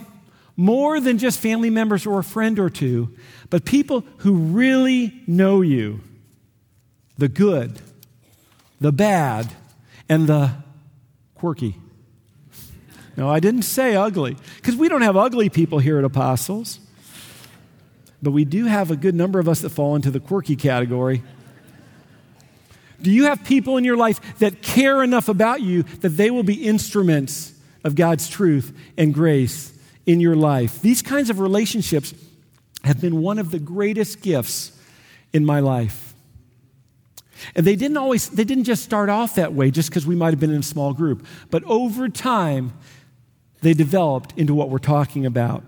more 0.55 0.99
than 0.99 1.17
just 1.17 1.39
family 1.39 1.69
members 1.69 2.05
or 2.05 2.19
a 2.19 2.23
friend 2.23 2.59
or 2.59 2.69
two, 2.69 3.15
but 3.49 3.63
people 3.63 4.03
who 4.17 4.33
really 4.33 5.23
know 5.25 5.61
you 5.61 6.01
the 7.19 7.27
good, 7.27 7.81
the 8.79 8.91
bad, 8.93 9.51
and 10.07 10.25
the 10.25 10.51
quirky. 11.35 11.75
No, 13.17 13.29
I 13.29 13.41
didn't 13.41 13.63
say 13.63 13.95
ugly, 13.95 14.37
because 14.55 14.77
we 14.77 14.87
don't 14.87 15.01
have 15.01 15.17
ugly 15.17 15.49
people 15.49 15.79
here 15.79 15.99
at 15.99 16.05
Apostles. 16.05 16.79
But 18.21 18.31
we 18.31 18.45
do 18.45 18.65
have 18.65 18.89
a 18.89 18.95
good 18.95 19.15
number 19.15 19.39
of 19.39 19.49
us 19.49 19.61
that 19.61 19.69
fall 19.69 19.95
into 19.95 20.11
the 20.11 20.19
quirky 20.19 20.55
category. 20.55 21.21
Do 23.01 23.11
you 23.11 23.25
have 23.25 23.43
people 23.43 23.77
in 23.77 23.83
your 23.83 23.97
life 23.97 24.39
that 24.39 24.61
care 24.61 25.03
enough 25.03 25.27
about 25.27 25.61
you 25.61 25.83
that 26.01 26.09
they 26.09 26.31
will 26.31 26.43
be 26.43 26.65
instruments 26.65 27.53
of 27.83 27.95
God's 27.95 28.29
truth 28.29 28.77
and 28.97 29.13
grace 29.13 29.73
in 30.05 30.21
your 30.21 30.35
life? 30.35 30.81
These 30.81 31.01
kinds 31.01 31.29
of 31.29 31.39
relationships 31.39 32.13
have 32.85 33.01
been 33.01 33.21
one 33.21 33.39
of 33.39 33.51
the 33.51 33.59
greatest 33.59 34.21
gifts 34.21 34.71
in 35.33 35.45
my 35.45 35.59
life. 35.59 36.08
And 37.55 37.65
they 37.65 37.75
didn't 37.75 37.97
always, 37.97 38.29
they 38.29 38.43
didn't 38.43 38.65
just 38.65 38.83
start 38.83 39.09
off 39.09 39.35
that 39.35 39.53
way 39.53 39.71
just 39.71 39.89
because 39.89 40.05
we 40.05 40.15
might 40.15 40.31
have 40.31 40.39
been 40.39 40.51
in 40.51 40.59
a 40.59 40.63
small 40.63 40.93
group, 40.93 41.25
but 41.49 41.63
over 41.65 42.09
time, 42.09 42.73
they 43.61 43.73
developed 43.73 44.33
into 44.37 44.53
what 44.53 44.69
we're 44.69 44.77
talking 44.77 45.25
about. 45.25 45.63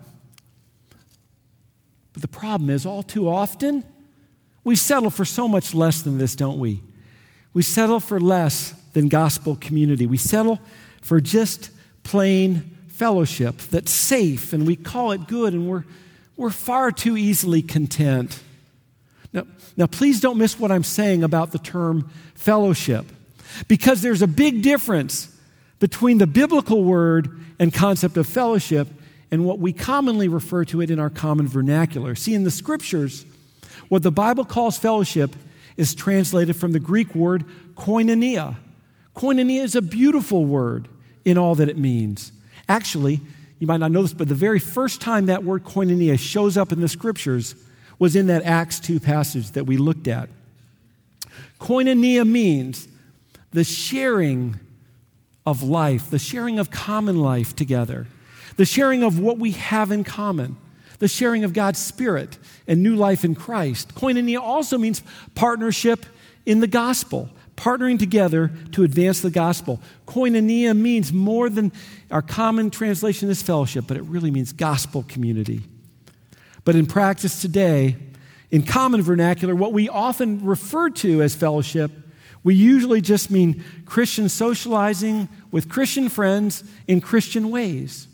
But 2.13 2.21
the 2.21 2.27
problem 2.27 2.69
is, 2.69 2.85
all 2.85 3.03
too 3.03 3.29
often, 3.29 3.83
we 4.63 4.75
settle 4.75 5.09
for 5.09 5.25
so 5.25 5.47
much 5.47 5.73
less 5.73 6.01
than 6.01 6.17
this, 6.17 6.35
don't 6.35 6.59
we? 6.59 6.81
We 7.53 7.61
settle 7.61 7.99
for 7.99 8.19
less 8.19 8.73
than 8.93 9.07
gospel 9.07 9.55
community. 9.55 10.05
We 10.05 10.17
settle 10.17 10.59
for 11.01 11.19
just 11.19 11.71
plain 12.03 12.77
fellowship 12.87 13.57
that's 13.57 13.91
safe 13.91 14.53
and 14.53 14.67
we 14.67 14.75
call 14.75 15.11
it 15.11 15.27
good 15.27 15.53
and 15.53 15.67
we're, 15.67 15.83
we're 16.37 16.49
far 16.51 16.91
too 16.91 17.17
easily 17.17 17.61
content. 17.61 18.41
Now, 19.33 19.45
now, 19.77 19.87
please 19.87 20.19
don't 20.19 20.37
miss 20.37 20.59
what 20.59 20.71
I'm 20.71 20.83
saying 20.83 21.23
about 21.23 21.51
the 21.51 21.59
term 21.59 22.09
fellowship 22.35 23.05
because 23.67 24.01
there's 24.01 24.21
a 24.21 24.27
big 24.27 24.61
difference 24.61 25.33
between 25.79 26.17
the 26.17 26.27
biblical 26.27 26.83
word 26.83 27.39
and 27.57 27.73
concept 27.73 28.17
of 28.17 28.27
fellowship 28.27 28.87
and 29.31 29.45
what 29.45 29.59
we 29.59 29.71
commonly 29.71 30.27
refer 30.27 30.65
to 30.65 30.81
it 30.81 30.91
in 30.91 30.99
our 30.99 31.09
common 31.09 31.47
vernacular. 31.47 32.15
See, 32.15 32.33
in 32.33 32.43
the 32.43 32.51
scriptures, 32.51 33.25
what 33.87 34.03
the 34.03 34.11
Bible 34.11 34.43
calls 34.43 34.77
fellowship 34.77 35.35
is 35.77 35.95
translated 35.95 36.55
from 36.55 36.73
the 36.73 36.79
Greek 36.79 37.15
word 37.15 37.45
koinonia. 37.75 38.57
Koinonia 39.15 39.63
is 39.63 39.75
a 39.75 39.81
beautiful 39.81 40.45
word 40.45 40.87
in 41.23 41.37
all 41.37 41.55
that 41.55 41.69
it 41.69 41.77
means. 41.77 42.31
Actually, 42.67 43.21
you 43.59 43.67
might 43.67 43.79
not 43.79 43.91
know 43.91 44.01
this, 44.01 44.13
but 44.13 44.27
the 44.27 44.35
very 44.35 44.59
first 44.59 45.01
time 45.01 45.27
that 45.27 45.43
word 45.43 45.63
koinonia 45.63 46.19
shows 46.19 46.57
up 46.57 46.71
in 46.71 46.81
the 46.81 46.87
scriptures 46.89 47.55
was 48.01 48.15
in 48.15 48.25
that 48.25 48.41
Acts 48.41 48.79
2 48.79 48.99
passage 48.99 49.51
that 49.51 49.65
we 49.65 49.77
looked 49.77 50.07
at. 50.07 50.27
Koinonia 51.59 52.27
means 52.27 52.87
the 53.51 53.63
sharing 53.63 54.59
of 55.45 55.61
life, 55.61 56.09
the 56.09 56.17
sharing 56.17 56.57
of 56.57 56.71
common 56.71 57.19
life 57.19 57.55
together 57.55 58.07
the 58.57 58.65
sharing 58.65 59.01
of 59.01 59.17
what 59.17 59.37
we 59.37 59.51
have 59.51 59.91
in 59.91 60.03
common, 60.03 60.57
the 60.99 61.07
sharing 61.07 61.43
of 61.43 61.53
God's 61.53 61.79
Spirit 61.79 62.37
and 62.67 62.83
new 62.83 62.95
life 62.95 63.23
in 63.23 63.33
Christ. 63.33 63.95
Koinonia 63.95 64.39
also 64.39 64.77
means 64.77 65.01
partnership 65.35 66.05
in 66.45 66.59
the 66.59 66.67
gospel, 66.67 67.29
partnering 67.55 67.97
together 67.97 68.51
to 68.73 68.83
advance 68.83 69.21
the 69.21 69.31
gospel. 69.31 69.79
Koinonia 70.05 70.77
means 70.77 71.13
more 71.13 71.49
than 71.49 71.71
our 72.09 72.21
common 72.21 72.69
translation 72.69 73.29
is 73.29 73.41
fellowship, 73.41 73.85
but 73.87 73.97
it 73.97 74.03
really 74.03 74.31
means 74.31 74.53
gospel 74.53 75.05
community. 75.07 75.61
But 76.63 76.75
in 76.75 76.85
practice 76.85 77.41
today, 77.41 77.97
in 78.51 78.63
common 78.63 79.01
vernacular, 79.01 79.55
what 79.55 79.73
we 79.73 79.89
often 79.89 80.45
refer 80.45 80.89
to 80.89 81.21
as 81.21 81.33
fellowship, 81.33 81.91
we 82.43 82.55
usually 82.55 83.01
just 83.01 83.31
mean 83.31 83.63
Christian 83.85 84.29
socializing 84.29 85.29
with 85.51 85.69
Christian 85.69 86.09
friends 86.09 86.63
in 86.87 87.01
Christian 87.01 87.51
ways. 87.51 88.07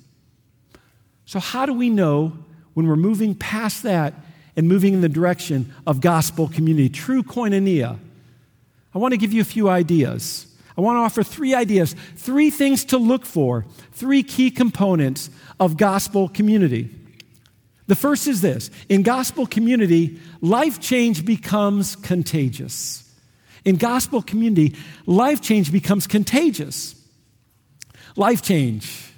So, 1.25 1.39
how 1.39 1.65
do 1.65 1.73
we 1.73 1.89
know 1.89 2.33
when 2.73 2.87
we're 2.87 2.95
moving 2.95 3.35
past 3.35 3.83
that 3.83 4.13
and 4.55 4.67
moving 4.67 4.93
in 4.93 5.01
the 5.01 5.09
direction 5.09 5.73
of 5.85 6.01
gospel 6.01 6.47
community, 6.47 6.89
true 6.89 7.23
koinonia? 7.23 7.99
I 8.93 8.97
want 8.97 9.13
to 9.13 9.17
give 9.17 9.33
you 9.33 9.41
a 9.41 9.45
few 9.45 9.69
ideas. 9.69 10.45
I 10.77 10.81
want 10.81 10.97
to 10.97 11.01
offer 11.01 11.23
three 11.23 11.55
ideas, 11.55 11.95
three 12.15 12.49
things 12.49 12.85
to 12.85 12.97
look 12.97 13.25
for, 13.25 13.65
three 13.93 14.23
key 14.23 14.51
components 14.51 15.29
of 15.59 15.75
gospel 15.75 16.29
community. 16.29 16.89
The 17.87 17.95
first 17.95 18.27
is 18.27 18.41
this 18.41 18.69
in 18.89 19.03
gospel 19.03 19.47
community, 19.47 20.19
life 20.41 20.79
change 20.79 21.25
becomes 21.25 21.95
contagious. 21.95 23.03
In 23.65 23.75
gospel 23.77 24.21
community, 24.21 24.75
life 25.05 25.41
change 25.41 25.71
becomes 25.71 26.07
contagious. 26.07 26.95
Life 28.15 28.41
change 28.41 29.11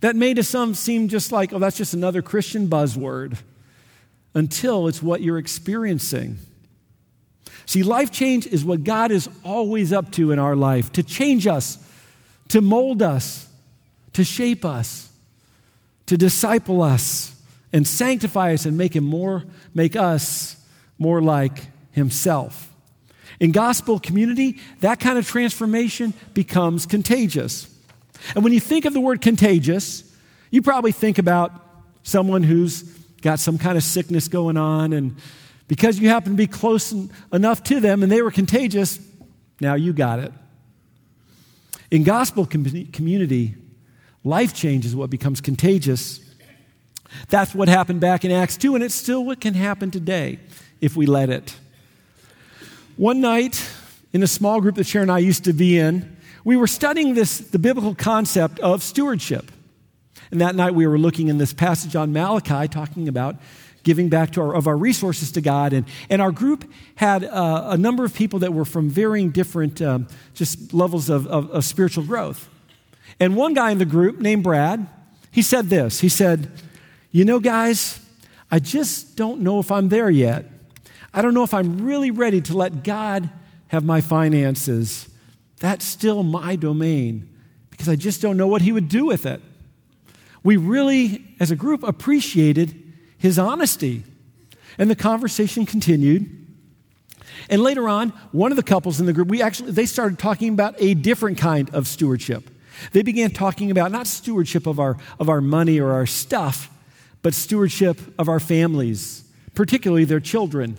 that 0.00 0.16
may 0.16 0.34
to 0.34 0.42
some 0.42 0.74
seem 0.74 1.08
just 1.08 1.30
like, 1.30 1.52
oh, 1.52 1.58
that's 1.58 1.76
just 1.76 1.94
another 1.94 2.22
Christian 2.22 2.68
buzzword 2.68 3.38
until 4.34 4.88
it's 4.88 5.02
what 5.02 5.20
you're 5.20 5.38
experiencing. 5.38 6.38
See, 7.66 7.82
life 7.82 8.10
change 8.10 8.46
is 8.46 8.64
what 8.64 8.82
God 8.82 9.12
is 9.12 9.28
always 9.44 9.92
up 9.92 10.10
to 10.12 10.32
in 10.32 10.38
our 10.38 10.56
life 10.56 10.90
to 10.92 11.02
change 11.02 11.46
us, 11.46 11.78
to 12.48 12.60
mold 12.60 13.00
us, 13.00 13.48
to 14.14 14.24
shape 14.24 14.64
us, 14.64 15.08
to 16.06 16.16
disciple 16.16 16.82
us, 16.82 17.40
and 17.72 17.86
sanctify 17.86 18.52
us 18.52 18.66
and 18.66 18.76
make 18.76 18.94
him 18.94 19.04
more, 19.04 19.44
make 19.74 19.96
us 19.96 20.56
more 20.98 21.22
like 21.22 21.66
himself. 21.92 22.70
In 23.40 23.52
gospel 23.52 23.98
community, 23.98 24.60
that 24.80 25.00
kind 25.00 25.18
of 25.18 25.26
transformation 25.26 26.14
becomes 26.34 26.86
contagious. 26.86 27.68
And 28.34 28.44
when 28.44 28.52
you 28.52 28.60
think 28.60 28.84
of 28.84 28.92
the 28.92 29.00
word 29.00 29.20
contagious, 29.20 30.04
you 30.50 30.62
probably 30.62 30.92
think 30.92 31.18
about 31.18 31.52
someone 32.02 32.42
who's 32.42 32.82
got 33.22 33.38
some 33.38 33.58
kind 33.58 33.76
of 33.76 33.82
sickness 33.82 34.28
going 34.28 34.56
on, 34.56 34.92
and 34.92 35.16
because 35.68 35.98
you 35.98 36.08
happen 36.08 36.32
to 36.32 36.36
be 36.36 36.46
close 36.46 36.94
enough 37.32 37.62
to 37.64 37.80
them 37.80 38.02
and 38.02 38.12
they 38.12 38.20
were 38.20 38.30
contagious, 38.30 38.98
now 39.60 39.74
you 39.74 39.92
got 39.92 40.18
it. 40.18 40.32
In 41.90 42.02
gospel 42.02 42.46
com- 42.46 42.86
community, 42.92 43.54
life 44.24 44.54
change 44.54 44.84
is 44.84 44.94
what 44.94 45.08
becomes 45.08 45.40
contagious. 45.40 46.20
That's 47.28 47.54
what 47.54 47.68
happened 47.68 48.00
back 48.00 48.24
in 48.24 48.30
Acts 48.30 48.56
2, 48.56 48.74
and 48.74 48.84
it's 48.84 48.94
still 48.94 49.24
what 49.24 49.40
can 49.40 49.54
happen 49.54 49.90
today 49.90 50.38
if 50.80 50.96
we 50.96 51.06
let 51.06 51.30
it. 51.30 51.54
One 52.96 53.20
night, 53.20 53.68
in 54.12 54.22
a 54.22 54.26
small 54.26 54.60
group 54.60 54.74
that 54.76 54.86
Sharon 54.86 55.08
and 55.08 55.16
I 55.16 55.18
used 55.18 55.44
to 55.44 55.52
be 55.52 55.78
in, 55.78 56.16
we 56.44 56.56
were 56.56 56.66
studying 56.66 57.14
this, 57.14 57.38
the 57.38 57.58
biblical 57.58 57.94
concept 57.94 58.58
of 58.60 58.82
stewardship. 58.82 59.50
And 60.30 60.40
that 60.40 60.54
night 60.54 60.74
we 60.74 60.86
were 60.86 60.98
looking 60.98 61.28
in 61.28 61.38
this 61.38 61.52
passage 61.52 61.94
on 61.94 62.12
Malachi 62.12 62.68
talking 62.68 63.08
about 63.08 63.36
giving 63.82 64.08
back 64.08 64.36
our, 64.38 64.54
of 64.54 64.66
our 64.66 64.76
resources 64.76 65.32
to 65.32 65.40
God. 65.40 65.72
And, 65.72 65.86
and 66.08 66.22
our 66.22 66.32
group 66.32 66.70
had 66.96 67.24
uh, 67.24 67.68
a 67.70 67.78
number 67.78 68.04
of 68.04 68.14
people 68.14 68.40
that 68.40 68.52
were 68.52 68.64
from 68.64 68.88
varying 68.88 69.30
different 69.30 69.82
um, 69.82 70.06
just 70.34 70.72
levels 70.72 71.08
of, 71.08 71.26
of, 71.26 71.50
of 71.50 71.64
spiritual 71.64 72.04
growth. 72.04 72.48
And 73.20 73.36
one 73.36 73.54
guy 73.54 73.70
in 73.70 73.78
the 73.78 73.84
group 73.84 74.18
named 74.18 74.42
Brad, 74.42 74.86
he 75.30 75.42
said 75.42 75.68
this. 75.68 76.00
He 76.00 76.08
said, 76.08 76.50
You 77.12 77.24
know, 77.24 77.38
guys, 77.38 78.00
I 78.50 78.58
just 78.58 79.16
don't 79.16 79.40
know 79.40 79.60
if 79.60 79.70
I'm 79.70 79.88
there 79.88 80.10
yet. 80.10 80.46
I 81.14 81.22
don't 81.22 81.34
know 81.34 81.44
if 81.44 81.54
I'm 81.54 81.84
really 81.84 82.10
ready 82.10 82.40
to 82.40 82.56
let 82.56 82.82
God 82.82 83.30
have 83.68 83.84
my 83.84 84.00
finances 84.00 85.08
that's 85.62 85.84
still 85.84 86.24
my 86.24 86.56
domain 86.56 87.32
because 87.70 87.88
I 87.88 87.94
just 87.94 88.20
don't 88.20 88.36
know 88.36 88.48
what 88.48 88.62
he 88.62 88.72
would 88.72 88.88
do 88.88 89.06
with 89.06 89.24
it. 89.24 89.40
We 90.42 90.56
really, 90.56 91.24
as 91.38 91.52
a 91.52 91.56
group, 91.56 91.84
appreciated 91.84 92.74
his 93.16 93.38
honesty. 93.38 94.02
And 94.76 94.90
the 94.90 94.96
conversation 94.96 95.64
continued. 95.64 96.36
And 97.48 97.62
later 97.62 97.88
on, 97.88 98.08
one 98.32 98.50
of 98.50 98.56
the 98.56 98.64
couples 98.64 98.98
in 98.98 99.06
the 99.06 99.12
group, 99.12 99.28
we 99.28 99.40
actually 99.40 99.70
they 99.70 99.86
started 99.86 100.18
talking 100.18 100.52
about 100.52 100.74
a 100.78 100.94
different 100.94 101.38
kind 101.38 101.72
of 101.72 101.86
stewardship. 101.86 102.50
They 102.90 103.02
began 103.02 103.30
talking 103.30 103.70
about 103.70 103.92
not 103.92 104.08
stewardship 104.08 104.66
of 104.66 104.80
our 104.80 104.96
of 105.20 105.28
our 105.28 105.40
money 105.40 105.78
or 105.78 105.92
our 105.92 106.06
stuff, 106.06 106.71
but 107.22 107.34
stewardship 107.34 107.98
of 108.18 108.28
our 108.28 108.40
families, 108.40 109.24
particularly 109.54 110.04
their 110.04 110.20
children. 110.20 110.78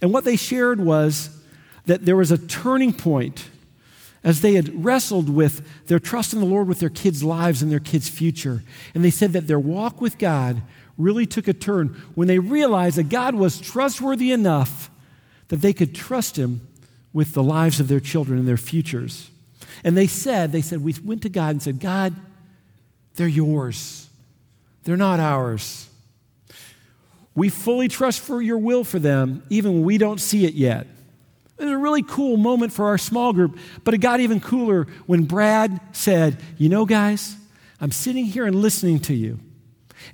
And 0.00 0.12
what 0.12 0.24
they 0.24 0.36
shared 0.36 0.80
was 0.80 1.38
that 1.86 2.04
there 2.04 2.16
was 2.16 2.30
a 2.30 2.38
turning 2.38 2.92
point 2.92 3.48
as 4.24 4.40
they 4.40 4.54
had 4.54 4.84
wrestled 4.84 5.28
with 5.28 5.86
their 5.86 5.98
trust 5.98 6.32
in 6.32 6.40
the 6.40 6.46
Lord 6.46 6.68
with 6.68 6.80
their 6.80 6.88
kids' 6.88 7.24
lives 7.24 7.62
and 7.62 7.70
their 7.70 7.80
kids' 7.80 8.08
future. 8.08 8.62
And 8.94 9.04
they 9.04 9.10
said 9.10 9.32
that 9.32 9.48
their 9.48 9.58
walk 9.58 10.00
with 10.00 10.18
God 10.18 10.62
really 10.96 11.26
took 11.26 11.48
a 11.48 11.52
turn 11.52 11.88
when 12.14 12.28
they 12.28 12.38
realized 12.38 12.96
that 12.96 13.08
God 13.08 13.34
was 13.34 13.60
trustworthy 13.60 14.30
enough 14.30 14.90
that 15.48 15.60
they 15.60 15.72
could 15.72 15.94
trust 15.94 16.36
Him 16.36 16.66
with 17.12 17.34
the 17.34 17.42
lives 17.42 17.80
of 17.80 17.88
their 17.88 18.00
children 18.00 18.38
and 18.38 18.48
their 18.48 18.56
futures. 18.56 19.30
And 19.84 19.96
they 19.96 20.06
said, 20.06 20.52
they 20.52 20.62
said, 20.62 20.82
we 20.82 20.94
went 21.04 21.22
to 21.22 21.28
God 21.28 21.50
and 21.50 21.62
said, 21.62 21.80
God, 21.80 22.14
they're 23.14 23.26
yours. 23.26 24.08
They're 24.84 24.96
not 24.96 25.20
ours. 25.20 25.88
We 27.34 27.48
fully 27.48 27.88
trust 27.88 28.20
for 28.20 28.42
your 28.42 28.58
will 28.58 28.84
for 28.84 28.98
them, 28.98 29.42
even 29.48 29.74
when 29.74 29.84
we 29.84 29.98
don't 29.98 30.20
see 30.20 30.44
it 30.44 30.54
yet. 30.54 30.86
It 31.58 31.64
was 31.64 31.72
a 31.72 31.78
really 31.78 32.02
cool 32.02 32.36
moment 32.36 32.72
for 32.72 32.86
our 32.86 32.98
small 32.98 33.32
group, 33.32 33.58
but 33.84 33.94
it 33.94 33.98
got 33.98 34.20
even 34.20 34.40
cooler 34.40 34.86
when 35.06 35.24
Brad 35.24 35.80
said, 35.92 36.38
You 36.58 36.68
know, 36.68 36.84
guys, 36.84 37.36
I'm 37.80 37.92
sitting 37.92 38.24
here 38.24 38.46
and 38.46 38.56
listening 38.56 39.00
to 39.00 39.14
you 39.14 39.38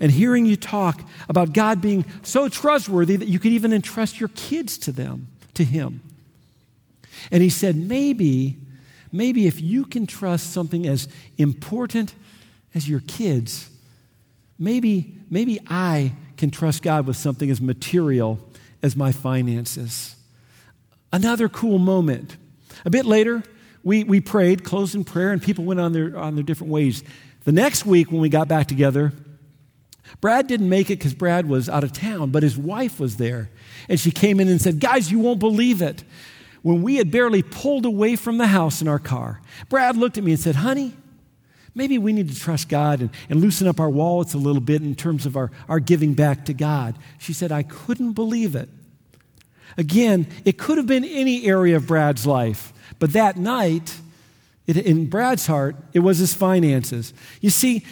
and 0.01 0.13
hearing 0.13 0.47
you 0.47 0.57
talk 0.57 1.03
about 1.29 1.53
God 1.53 1.81
being 1.81 2.05
so 2.23 2.49
trustworthy 2.49 3.17
that 3.17 3.29
you 3.29 3.39
could 3.39 3.53
even 3.53 3.73
entrust 3.73 4.21
your 4.21 4.29
kids 4.31 4.79
to 4.79 4.93
them, 4.93 5.29
to 5.55 5.65
Him. 5.65 6.03
And 7.31 7.43
he 7.43 7.51
said, 7.51 7.77
Maybe, 7.77 8.59
maybe 9.11 9.47
if 9.47 9.61
you 9.61 9.85
can 9.85 10.07
trust 10.07 10.53
something 10.53 10.87
as 10.87 11.09
important 11.37 12.15
as 12.75 12.89
your 12.89 13.01
kids, 13.01 13.71
maybe, 14.59 15.17
maybe 15.31 15.61
I 15.69 16.13
can 16.37 16.51
trust 16.51 16.83
God 16.83 17.07
with 17.07 17.17
something 17.17 17.51
as 17.51 17.61
material 17.61 18.39
as 18.83 18.97
my 18.97 19.13
finances. 19.13 20.17
Another 21.13 21.49
cool 21.49 21.79
moment. 21.79 22.37
A 22.85 22.91
bit 22.91 23.07
later, 23.07 23.43
we, 23.83 24.05
we 24.05 24.21
prayed, 24.21 24.65
closed 24.65 24.95
in 24.95 25.05
prayer, 25.05 25.33
and 25.33 25.43
people 25.43 25.65
went 25.65 25.81
on 25.81 25.93
their, 25.93 26.17
on 26.17 26.35
their 26.35 26.45
different 26.45 26.73
ways. 26.73 27.03
The 27.45 27.53
next 27.53 27.87
week, 27.87 28.11
when 28.13 28.21
we 28.21 28.29
got 28.29 28.49
back 28.49 28.67
together, 28.67 29.13
Brad 30.21 30.47
didn't 30.47 30.69
make 30.69 30.91
it 30.91 30.99
because 30.99 31.15
Brad 31.15 31.49
was 31.49 31.69
out 31.69 31.85
of 31.85 31.93
town, 31.93 32.31
but 32.31 32.43
his 32.43 32.57
wife 32.57 32.99
was 32.99 33.17
there. 33.17 33.51
And 33.89 33.99
she 33.99 34.11
came 34.11 34.41
in 34.41 34.49
and 34.49 34.61
said, 34.61 34.81
Guys, 34.81 35.11
you 35.11 35.19
won't 35.19 35.39
believe 35.39 35.81
it. 35.81 36.05
When 36.63 36.83
we 36.83 36.97
had 36.97 37.11
barely 37.11 37.43
pulled 37.43 37.87
away 37.87 38.17
from 38.17 38.39
the 38.39 38.49
house 38.49 38.83
in 38.83 38.89
our 38.89 38.99
car, 38.99 39.41
Brad 39.69 39.97
looked 39.97 40.19
at 40.19 40.25
me 40.25 40.33
and 40.33 40.41
said, 40.41 40.57
Honey, 40.57 40.95
maybe 41.79 41.97
we 41.97 42.13
need 42.13 42.29
to 42.29 42.39
trust 42.39 42.69
God 42.69 43.01
and, 43.01 43.11
and 43.31 43.41
loosen 43.41 43.69
up 43.69 43.79
our 43.79 43.89
wallets 43.89 44.35
a 44.35 44.39
little 44.39 44.61
bit 44.61 44.83
in 44.83 44.97
terms 44.97 45.25
of 45.25 45.37
our, 45.37 45.51
our 45.69 45.79
giving 45.79 46.13
back 46.13 46.45
to 46.47 46.53
God. 46.53 46.97
She 47.19 47.33
said, 47.33 47.53
I 47.53 47.63
couldn't 47.63 48.13
believe 48.13 48.57
it. 48.57 48.69
Again, 49.79 50.27
it 50.45 50.59
could 50.59 50.77
have 50.77 50.89
been 50.89 51.05
any 51.05 51.47
area 51.47 51.77
of 51.77 51.87
Brad's 51.87 52.27
life, 52.27 52.73
but 52.99 53.13
that 53.13 53.37
night, 53.37 53.97
it, 54.67 54.77
in 54.77 55.07
Brad's 55.07 55.47
heart, 55.47 55.77
it 55.93 56.01
was 56.01 56.19
his 56.19 56.35
finances. 56.35 57.15
You 57.41 57.51
see, 57.51 57.87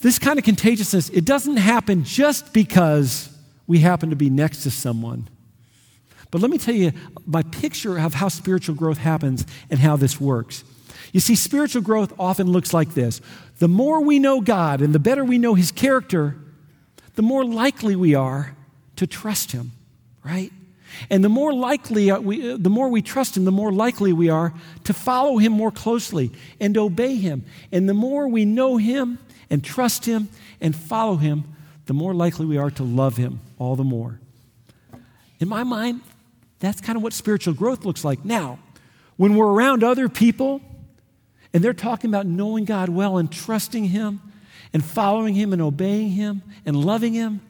this 0.00 0.18
kind 0.18 0.38
of 0.38 0.44
contagiousness, 0.44 1.08
it 1.08 1.24
doesn't 1.24 1.56
happen 1.56 2.04
just 2.04 2.52
because 2.52 3.34
we 3.66 3.78
happen 3.78 4.10
to 4.10 4.16
be 4.16 4.28
next 4.28 4.64
to 4.64 4.70
someone. 4.70 5.28
But 6.30 6.42
let 6.42 6.50
me 6.50 6.58
tell 6.58 6.74
you 6.74 6.92
my 7.26 7.42
picture 7.42 7.96
of 7.96 8.12
how 8.12 8.28
spiritual 8.28 8.74
growth 8.74 8.98
happens 8.98 9.46
and 9.70 9.80
how 9.80 9.96
this 9.96 10.20
works. 10.20 10.62
You 11.14 11.20
see, 11.20 11.36
spiritual 11.36 11.80
growth 11.80 12.12
often 12.18 12.48
looks 12.48 12.74
like 12.74 12.94
this 12.94 13.20
the 13.60 13.68
more 13.68 14.02
we 14.02 14.18
know 14.18 14.40
God 14.40 14.82
and 14.82 14.92
the 14.92 14.98
better 14.98 15.24
we 15.24 15.38
know 15.38 15.54
His 15.54 15.70
character, 15.70 16.36
the 17.14 17.22
more 17.22 17.44
likely 17.44 17.94
we 17.94 18.16
are 18.16 18.56
to 18.96 19.06
trust 19.06 19.52
Him, 19.52 19.70
right? 20.24 20.52
And 21.08 21.22
the 21.22 21.28
more 21.28 21.54
likely 21.54 22.10
uh, 22.10 22.18
we, 22.18 22.52
uh, 22.52 22.56
the 22.58 22.68
more 22.68 22.88
we 22.88 23.00
trust 23.00 23.36
him, 23.36 23.44
the 23.44 23.50
more 23.50 23.72
likely 23.72 24.12
we 24.12 24.28
are 24.28 24.54
to 24.84 24.92
follow 24.94 25.38
him 25.38 25.52
more 25.52 25.72
closely 25.72 26.30
and 26.60 26.78
obey 26.78 27.16
him. 27.16 27.44
And 27.72 27.88
the 27.88 27.94
more 27.94 28.28
we 28.28 28.44
know 28.44 28.76
him 28.76 29.18
and 29.50 29.64
trust 29.64 30.04
him 30.04 30.28
and 30.60 30.74
follow 30.76 31.16
him, 31.16 31.44
the 31.86 31.94
more 31.94 32.14
likely 32.14 32.46
we 32.46 32.58
are 32.58 32.70
to 32.70 32.84
love 32.84 33.16
him 33.16 33.40
all 33.58 33.74
the 33.74 33.82
more. 33.82 34.20
In 35.40 35.48
my 35.48 35.64
mind, 35.64 36.02
that's 36.60 36.80
kind 36.80 36.96
of 36.96 37.02
what 37.02 37.12
spiritual 37.12 37.54
growth 37.54 37.84
looks 37.84 38.04
like. 38.04 38.24
Now, 38.24 38.60
when 39.16 39.34
we're 39.34 39.50
around 39.50 39.82
other 39.82 40.08
people 40.08 40.60
and 41.54 41.64
they're 41.64 41.72
talking 41.72 42.10
about 42.10 42.26
knowing 42.26 42.64
God 42.64 42.88
well 42.88 43.16
and 43.16 43.30
trusting 43.30 43.84
him 43.84 44.20
and 44.72 44.84
following 44.84 45.34
him 45.34 45.52
and 45.52 45.62
obeying 45.62 46.10
him 46.10 46.42
and 46.66 46.76
loving 46.76 47.14
him, 47.14 47.40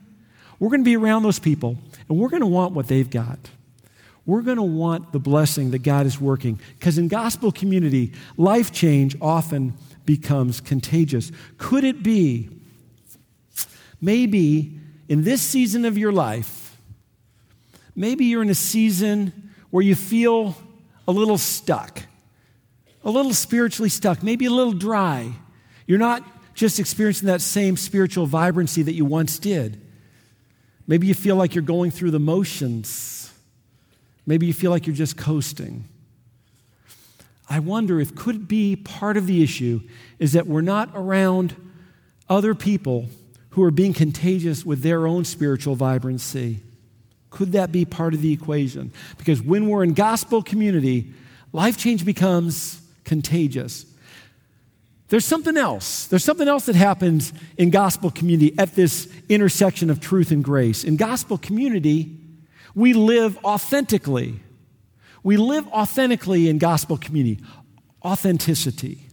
we're 0.59 0.69
going 0.69 0.83
to 0.83 0.85
be 0.85 0.97
around 0.97 1.23
those 1.23 1.39
people 1.39 1.79
and 2.09 2.19
we're 2.19 2.29
going 2.29 2.43
to 2.43 2.47
want 2.47 2.75
what 2.75 2.87
they've 2.87 3.09
got. 3.09 3.39
We're 4.27 4.43
going 4.43 4.59
to 4.59 4.63
want 4.63 5.13
the 5.13 5.19
blessing 5.19 5.71
that 5.73 5.81
God 5.81 6.07
is 6.07 6.21
working. 6.21 6.61
Because 6.79 6.99
in 6.99 7.09
gospel 7.09 7.51
community, 7.51 8.13
life 8.37 8.73
change 8.73 9.17
often 9.21 9.75
becomes 10.07 10.61
contagious. 10.61 11.33
Could 11.59 11.85
it 11.85 12.03
be, 12.03 12.51
maybe 14.01 14.79
in 15.09 15.25
this 15.25 15.43
season 15.43 15.85
of 15.85 15.99
your 15.99 16.13
life, 16.13 16.79
maybe 17.97 18.27
you're 18.27 18.43
in 18.43 18.51
a 18.51 18.55
season 18.55 19.53
where 19.71 19.83
you 19.83 19.95
feel 19.95 20.57
a 21.07 21.13
little 21.13 21.39
stuck, 21.39 22.03
a 23.05 23.11
little 23.11 23.35
spiritually 23.35 23.91
stuck, 23.91 24.23
maybe 24.23 24.47
a 24.47 24.51
little 24.51 24.73
dry. 24.73 25.33
You're 25.87 25.99
not 25.99 26.25
just 26.55 26.79
experiencing 26.79 27.27
that 27.27 27.41
same 27.41 27.77
spiritual 27.77 28.27
vibrancy 28.27 28.83
that 28.83 28.95
you 28.95 29.05
once 29.05 29.39
did. 29.39 29.81
Maybe 30.87 31.07
you 31.07 31.15
feel 31.15 31.37
like 31.37 31.55
you're 31.55 31.63
going 31.63 31.91
through 31.91 32.13
the 32.13 32.19
motions. 32.19 33.33
Maybe 34.27 34.47
you 34.47 34.53
feel 34.53 34.71
like 34.71 34.87
you're 34.87 34.97
just 34.97 35.17
coasting. 35.17 35.85
I 37.49 37.59
wonder 37.59 38.01
if 38.01 38.15
could 38.15 38.49
be 38.49 38.77
part 38.77 39.17
of 39.17 39.27
the 39.27 39.43
issue 39.43 39.83
is 40.19 40.33
that 40.33 40.47
we're 40.47 40.63
not 40.63 40.91
around 40.95 41.55
other 42.29 42.55
people 42.55 43.07
who 43.51 43.63
are 43.63 43.71
being 43.71 43.93
contagious 43.93 44.65
with 44.65 44.83
their 44.83 45.07
own 45.07 45.25
spiritual 45.25 45.75
vibrancy. 45.75 46.61
Could 47.31 47.53
that 47.53 47.71
be 47.71 47.85
part 47.85 48.15
of 48.15 48.23
the 48.23 48.33
equation? 48.33 48.93
Because 49.19 49.43
when 49.43 49.69
we're 49.69 49.85
in 49.85 49.93
gospel 49.93 50.43
community, 50.43 51.13
life 51.53 51.77
change 51.77 52.05
becomes 52.05 52.81
contagious. 53.05 53.87
There's 55.09 55.25
something 55.25 55.57
else. 55.57 56.07
There's 56.07 56.25
something 56.25 56.49
else 56.49 56.67
that 56.67 56.77
happens 56.77 57.33
in 57.57 57.71
gospel 57.71 58.11
community 58.11 58.59
at 58.59 58.75
this 58.75 59.09
intersection 59.29 59.91
of 59.91 60.01
truth 60.01 60.31
and 60.31 60.43
grace. 60.43 60.83
In 60.83 60.97
gospel 60.97 61.39
community, 61.39 62.17
we 62.75 62.95
live 62.95 63.39
authentically. 63.45 64.41
We 65.23 65.37
live 65.37 65.69
authentically 65.69 66.49
in 66.49 66.59
gospel 66.59 66.97
community. 66.97 67.45
Authenticity, 68.05 69.07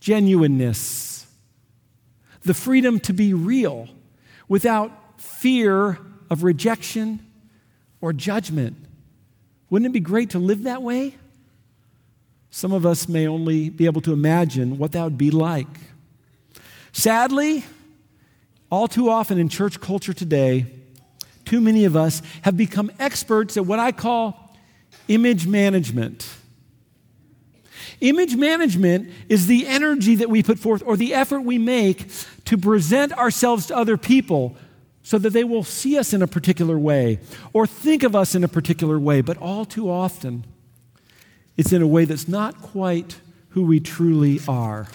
genuineness, 0.00 1.26
the 2.42 2.54
freedom 2.54 3.00
to 3.00 3.12
be 3.12 3.34
real 3.34 3.88
without 4.48 5.20
fear 5.20 5.98
of 6.30 6.44
rejection 6.44 7.24
or 8.00 8.12
judgment. 8.12 8.76
Wouldn't 9.70 9.88
it 9.90 9.92
be 9.92 10.00
great 10.00 10.30
to 10.30 10.38
live 10.38 10.64
that 10.64 10.82
way? 10.82 11.14
Some 12.54 12.70
of 12.70 12.86
us 12.86 13.08
may 13.08 13.26
only 13.26 13.68
be 13.68 13.84
able 13.86 14.00
to 14.02 14.12
imagine 14.12 14.78
what 14.78 14.92
that 14.92 15.02
would 15.02 15.18
be 15.18 15.32
like. 15.32 15.66
Sadly, 16.92 17.64
all 18.70 18.86
too 18.86 19.10
often 19.10 19.38
in 19.38 19.48
church 19.48 19.80
culture 19.80 20.12
today, 20.12 20.66
too 21.44 21.60
many 21.60 21.84
of 21.84 21.96
us 21.96 22.22
have 22.42 22.56
become 22.56 22.92
experts 23.00 23.56
at 23.56 23.66
what 23.66 23.80
I 23.80 23.90
call 23.90 24.56
image 25.08 25.48
management. 25.48 26.32
Image 28.00 28.36
management 28.36 29.10
is 29.28 29.48
the 29.48 29.66
energy 29.66 30.14
that 30.14 30.30
we 30.30 30.40
put 30.44 30.60
forth 30.60 30.80
or 30.86 30.96
the 30.96 31.12
effort 31.12 31.40
we 31.40 31.58
make 31.58 32.08
to 32.44 32.56
present 32.56 33.12
ourselves 33.14 33.66
to 33.66 33.76
other 33.76 33.96
people 33.96 34.56
so 35.02 35.18
that 35.18 35.30
they 35.30 35.42
will 35.42 35.64
see 35.64 35.98
us 35.98 36.12
in 36.12 36.22
a 36.22 36.28
particular 36.28 36.78
way 36.78 37.18
or 37.52 37.66
think 37.66 38.04
of 38.04 38.14
us 38.14 38.36
in 38.36 38.44
a 38.44 38.48
particular 38.48 39.00
way. 39.00 39.22
But 39.22 39.38
all 39.38 39.64
too 39.64 39.90
often, 39.90 40.46
it's 41.56 41.72
in 41.72 41.82
a 41.82 41.86
way 41.86 42.04
that's 42.04 42.28
not 42.28 42.60
quite 42.60 43.18
who 43.50 43.62
we 43.62 43.80
truly 43.80 44.40
are. 44.48 44.88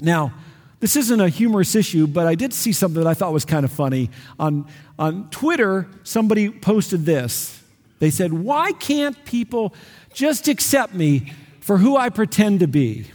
Now, 0.00 0.32
this 0.80 0.96
isn't 0.96 1.20
a 1.20 1.28
humorous 1.28 1.74
issue, 1.74 2.06
but 2.06 2.26
I 2.26 2.34
did 2.34 2.52
see 2.52 2.72
something 2.72 3.02
that 3.02 3.08
I 3.08 3.14
thought 3.14 3.32
was 3.32 3.44
kind 3.44 3.64
of 3.64 3.70
funny. 3.70 4.10
On, 4.38 4.66
on 4.98 5.30
Twitter, 5.30 5.86
somebody 6.02 6.50
posted 6.50 7.06
this. 7.06 7.62
They 8.00 8.10
said, 8.10 8.32
Why 8.32 8.72
can't 8.72 9.24
people 9.24 9.74
just 10.12 10.48
accept 10.48 10.92
me 10.92 11.32
for 11.60 11.78
who 11.78 11.96
I 11.96 12.08
pretend 12.08 12.60
to 12.60 12.66
be? 12.66 13.06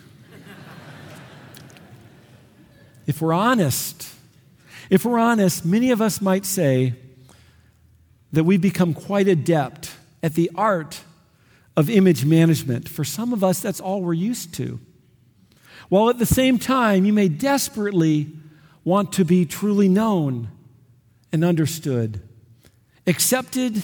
if 3.05 3.21
we're 3.21 3.33
honest, 3.33 4.09
if 4.89 5.03
we're 5.03 5.19
honest, 5.19 5.65
many 5.65 5.91
of 5.91 6.01
us 6.01 6.21
might 6.21 6.45
say 6.45 6.93
that 8.31 8.45
we've 8.45 8.61
become 8.61 8.93
quite 8.93 9.27
adept 9.27 9.91
at 10.23 10.35
the 10.35 10.49
art 10.55 11.01
of 11.77 11.91
image 11.91 12.25
management. 12.25 12.89
For 12.89 13.05
some 13.05 13.31
of 13.31 13.43
us, 13.43 13.61
that's 13.61 13.79
all 13.79 14.01
we're 14.01 14.13
used 14.13 14.53
to. 14.55 14.79
While 15.89 16.09
at 16.09 16.17
the 16.17 16.25
same 16.25 16.57
time, 16.57 17.05
you 17.05 17.13
may 17.13 17.29
desperately 17.29 18.27
want 18.83 19.13
to 19.13 19.23
be 19.23 19.45
truly 19.45 19.87
known 19.87 20.49
and 21.31 21.45
understood, 21.45 22.19
accepted 23.05 23.83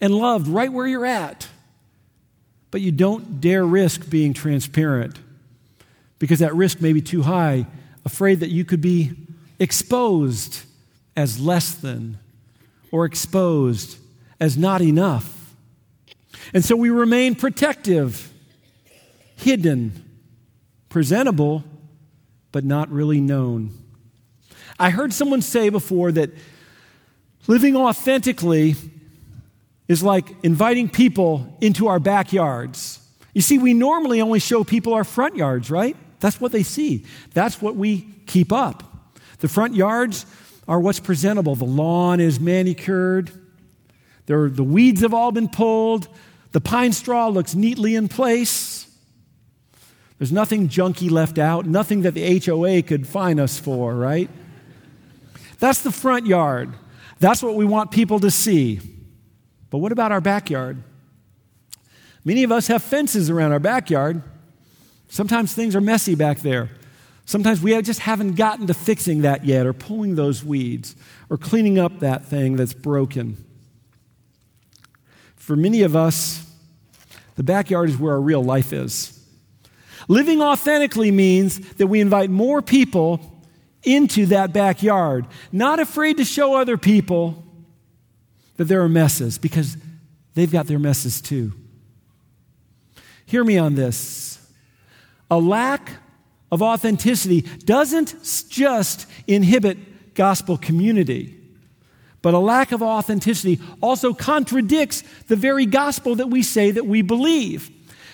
and 0.00 0.14
loved 0.14 0.46
right 0.46 0.72
where 0.72 0.86
you're 0.86 1.04
at. 1.04 1.48
But 2.70 2.80
you 2.80 2.92
don't 2.92 3.40
dare 3.40 3.64
risk 3.64 4.08
being 4.08 4.32
transparent 4.32 5.18
because 6.18 6.38
that 6.38 6.54
risk 6.54 6.80
may 6.80 6.92
be 6.92 7.02
too 7.02 7.22
high, 7.22 7.66
afraid 8.04 8.40
that 8.40 8.50
you 8.50 8.64
could 8.64 8.80
be 8.80 9.12
exposed 9.58 10.60
as 11.16 11.40
less 11.40 11.74
than 11.74 12.18
or 12.90 13.04
exposed 13.04 13.98
as 14.38 14.56
not 14.56 14.80
enough. 14.80 15.35
And 16.56 16.64
so 16.64 16.74
we 16.74 16.88
remain 16.88 17.34
protective, 17.34 18.32
hidden, 19.36 19.92
presentable, 20.88 21.62
but 22.50 22.64
not 22.64 22.90
really 22.90 23.20
known. 23.20 23.72
I 24.78 24.88
heard 24.88 25.12
someone 25.12 25.42
say 25.42 25.68
before 25.68 26.12
that 26.12 26.30
living 27.46 27.76
authentically 27.76 28.74
is 29.86 30.02
like 30.02 30.34
inviting 30.42 30.88
people 30.88 31.58
into 31.60 31.88
our 31.88 31.98
backyards. 31.98 33.06
You 33.34 33.42
see, 33.42 33.58
we 33.58 33.74
normally 33.74 34.22
only 34.22 34.38
show 34.38 34.64
people 34.64 34.94
our 34.94 35.04
front 35.04 35.36
yards, 35.36 35.70
right? 35.70 35.94
That's 36.20 36.40
what 36.40 36.52
they 36.52 36.62
see. 36.62 37.04
That's 37.34 37.60
what 37.60 37.76
we 37.76 38.08
keep 38.24 38.50
up. 38.50 38.82
The 39.40 39.48
front 39.48 39.74
yards 39.74 40.24
are 40.66 40.80
what's 40.80 41.00
presentable. 41.00 41.54
The 41.54 41.66
lawn 41.66 42.18
is 42.18 42.40
manicured, 42.40 43.30
there, 44.24 44.48
the 44.48 44.64
weeds 44.64 45.02
have 45.02 45.14
all 45.14 45.32
been 45.32 45.48
pulled, 45.48 46.08
the 46.52 46.60
pine 46.60 46.92
straw 46.92 47.28
looks 47.28 47.54
neatly 47.54 47.94
in 47.94 48.08
place. 48.08 48.88
There's 50.18 50.32
nothing 50.32 50.68
junky 50.68 51.10
left 51.10 51.38
out, 51.38 51.66
nothing 51.66 52.02
that 52.02 52.14
the 52.14 52.38
HOA 52.38 52.82
could 52.82 53.06
fine 53.06 53.38
us 53.38 53.58
for, 53.58 53.94
right? 53.94 54.30
That's 55.58 55.82
the 55.82 55.92
front 55.92 56.26
yard. 56.26 56.72
That's 57.18 57.42
what 57.42 57.54
we 57.54 57.64
want 57.64 57.90
people 57.90 58.20
to 58.20 58.30
see. 58.30 58.80
But 59.70 59.78
what 59.78 59.92
about 59.92 60.12
our 60.12 60.20
backyard? 60.20 60.82
Many 62.24 62.42
of 62.44 62.52
us 62.52 62.66
have 62.68 62.82
fences 62.82 63.30
around 63.30 63.52
our 63.52 63.58
backyard. 63.58 64.22
Sometimes 65.08 65.54
things 65.54 65.76
are 65.76 65.80
messy 65.80 66.14
back 66.14 66.40
there. 66.40 66.70
Sometimes 67.24 67.60
we 67.60 67.80
just 67.82 68.00
haven't 68.00 68.34
gotten 68.34 68.66
to 68.68 68.74
fixing 68.74 69.22
that 69.22 69.44
yet, 69.44 69.66
or 69.66 69.72
pulling 69.72 70.14
those 70.14 70.44
weeds, 70.44 70.94
or 71.28 71.36
cleaning 71.36 71.78
up 71.78 72.00
that 72.00 72.24
thing 72.24 72.56
that's 72.56 72.74
broken. 72.74 73.44
For 75.46 75.54
many 75.54 75.82
of 75.82 75.94
us, 75.94 76.44
the 77.36 77.44
backyard 77.44 77.88
is 77.88 77.96
where 77.96 78.14
our 78.14 78.20
real 78.20 78.42
life 78.42 78.72
is. 78.72 79.16
Living 80.08 80.42
authentically 80.42 81.12
means 81.12 81.60
that 81.74 81.86
we 81.86 82.00
invite 82.00 82.30
more 82.30 82.60
people 82.60 83.20
into 83.84 84.26
that 84.26 84.52
backyard, 84.52 85.24
not 85.52 85.78
afraid 85.78 86.16
to 86.16 86.24
show 86.24 86.56
other 86.56 86.76
people 86.76 87.44
that 88.56 88.64
there 88.64 88.82
are 88.82 88.88
messes 88.88 89.38
because 89.38 89.76
they've 90.34 90.50
got 90.50 90.66
their 90.66 90.80
messes 90.80 91.20
too. 91.20 91.52
Hear 93.24 93.44
me 93.44 93.56
on 93.56 93.76
this. 93.76 94.44
A 95.30 95.38
lack 95.38 95.92
of 96.50 96.60
authenticity 96.60 97.42
doesn't 97.42 98.16
just 98.48 99.06
inhibit 99.28 100.14
gospel 100.16 100.58
community, 100.58 101.38
but 102.26 102.34
a 102.34 102.38
lack 102.40 102.72
of 102.72 102.82
authenticity 102.82 103.60
also 103.80 104.12
contradicts 104.12 105.04
the 105.28 105.36
very 105.36 105.64
gospel 105.64 106.16
that 106.16 106.26
we 106.26 106.42
say 106.42 106.72
that 106.72 106.84
we 106.84 107.00
believe. 107.00 107.70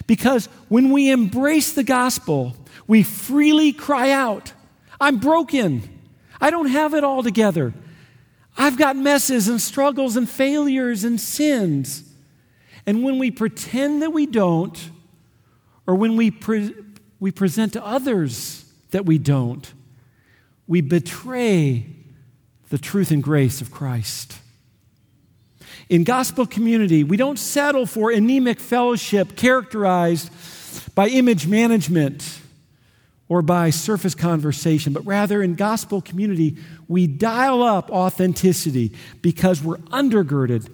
Because 0.06 0.50
when 0.68 0.90
we 0.90 1.10
embrace 1.10 1.72
the 1.72 1.82
gospel, 1.82 2.54
we 2.86 3.04
freely 3.04 3.72
cry 3.72 4.10
out, 4.10 4.52
I'm 5.00 5.16
broken. 5.16 5.88
I 6.42 6.50
don't 6.50 6.66
have 6.66 6.92
it 6.92 7.04
all 7.04 7.22
together. 7.22 7.72
I've 8.54 8.76
got 8.76 8.96
messes 8.96 9.48
and 9.48 9.58
struggles 9.58 10.14
and 10.14 10.28
failures 10.28 11.04
and 11.04 11.18
sins. 11.18 12.04
And 12.84 13.02
when 13.02 13.18
we 13.18 13.30
pretend 13.30 14.02
that 14.02 14.10
we 14.10 14.26
don't, 14.26 14.90
or 15.86 15.94
when 15.94 16.16
we, 16.16 16.30
pre- 16.30 16.74
we 17.18 17.30
present 17.30 17.72
to 17.72 17.82
others 17.82 18.66
that 18.90 19.06
we 19.06 19.16
don't, 19.16 19.72
we 20.66 20.82
betray 20.82 21.86
the 22.72 22.78
truth 22.78 23.10
and 23.10 23.22
grace 23.22 23.60
of 23.60 23.70
Christ. 23.70 24.38
In 25.90 26.04
gospel 26.04 26.46
community, 26.46 27.04
we 27.04 27.18
don't 27.18 27.38
settle 27.38 27.84
for 27.84 28.10
anemic 28.10 28.58
fellowship 28.58 29.36
characterized 29.36 30.30
by 30.94 31.08
image 31.08 31.46
management 31.46 32.38
or 33.28 33.42
by 33.42 33.68
surface 33.68 34.14
conversation, 34.14 34.94
but 34.94 35.04
rather 35.04 35.42
in 35.42 35.54
gospel 35.54 36.00
community, 36.00 36.56
we 36.88 37.06
dial 37.06 37.62
up 37.62 37.90
authenticity 37.90 38.96
because 39.20 39.62
we're 39.62 39.76
undergirded 39.92 40.66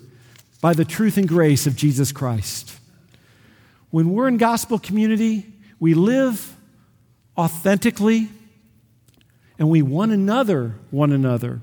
by 0.61 0.75
the 0.75 0.85
truth 0.85 1.17
and 1.17 1.27
grace 1.27 1.67
of 1.67 1.75
Jesus 1.75 2.13
Christ. 2.13 2.79
When 3.91 4.11
we're 4.11 4.29
in 4.29 4.37
gospel 4.37 4.79
community, 4.79 5.53
we 5.81 5.95
live 5.95 6.55
authentically 7.37 8.29
and 9.59 9.69
we 9.69 9.83
one 9.83 10.13
another 10.13 10.77
one 10.93 11.11
another. 11.11 11.61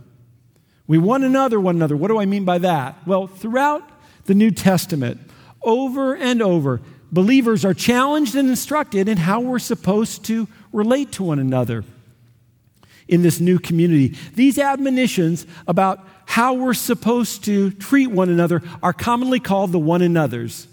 We 0.87 0.97
one 0.97 1.23
another 1.23 1.59
one 1.59 1.75
another. 1.75 1.97
What 1.97 2.09
do 2.09 2.19
I 2.19 2.25
mean 2.25 2.45
by 2.45 2.59
that? 2.59 2.95
Well, 3.05 3.27
throughout 3.27 3.89
the 4.25 4.35
New 4.35 4.51
Testament, 4.51 5.19
over 5.61 6.15
and 6.15 6.41
over, 6.41 6.81
believers 7.11 7.65
are 7.65 7.73
challenged 7.73 8.35
and 8.35 8.49
instructed 8.49 9.07
in 9.07 9.17
how 9.17 9.39
we're 9.39 9.59
supposed 9.59 10.25
to 10.25 10.47
relate 10.71 11.11
to 11.13 11.23
one 11.23 11.39
another 11.39 11.83
in 13.07 13.21
this 13.21 13.39
new 13.39 13.59
community. 13.59 14.15
These 14.33 14.59
admonitions 14.59 15.45
about 15.67 16.05
how 16.25 16.53
we're 16.53 16.73
supposed 16.73 17.43
to 17.45 17.71
treat 17.71 18.07
one 18.07 18.29
another 18.29 18.61
are 18.81 18.93
commonly 18.93 19.39
called 19.39 19.71
the 19.71 19.79
one 19.79 20.01
another's. 20.01 20.67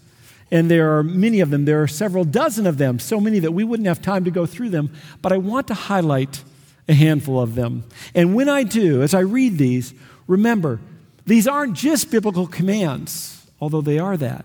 And 0.50 0.70
there 0.70 0.98
are 0.98 1.02
many 1.02 1.40
of 1.40 1.50
them. 1.50 1.64
There 1.64 1.82
are 1.82 1.88
several 1.88 2.24
dozen 2.24 2.66
of 2.66 2.76
them, 2.76 2.98
so 2.98 3.20
many 3.20 3.38
that 3.38 3.52
we 3.52 3.64
wouldn't 3.64 3.86
have 3.86 4.02
time 4.02 4.24
to 4.24 4.30
go 4.30 4.44
through 4.44 4.70
them. 4.70 4.92
But 5.22 5.32
I 5.32 5.38
want 5.38 5.68
to 5.68 5.74
highlight 5.74 6.42
a 6.88 6.94
handful 6.94 7.40
of 7.40 7.54
them. 7.54 7.84
And 8.14 8.34
when 8.34 8.48
I 8.48 8.62
do, 8.62 9.02
as 9.02 9.14
I 9.14 9.20
read 9.20 9.58
these, 9.58 9.94
remember, 10.26 10.80
these 11.26 11.46
aren't 11.46 11.74
just 11.74 12.10
biblical 12.10 12.46
commands, 12.46 13.46
although 13.60 13.80
they 13.80 13.98
are 13.98 14.16
that. 14.16 14.44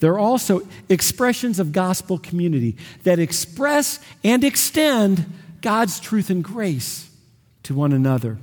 They're 0.00 0.18
also 0.18 0.62
expressions 0.88 1.58
of 1.58 1.72
gospel 1.72 2.18
community 2.18 2.76
that 3.04 3.18
express 3.18 4.00
and 4.22 4.44
extend 4.44 5.24
God's 5.60 6.00
truth 6.00 6.30
and 6.30 6.42
grace 6.42 7.10
to 7.64 7.74
one 7.74 7.92
another. 7.92 8.38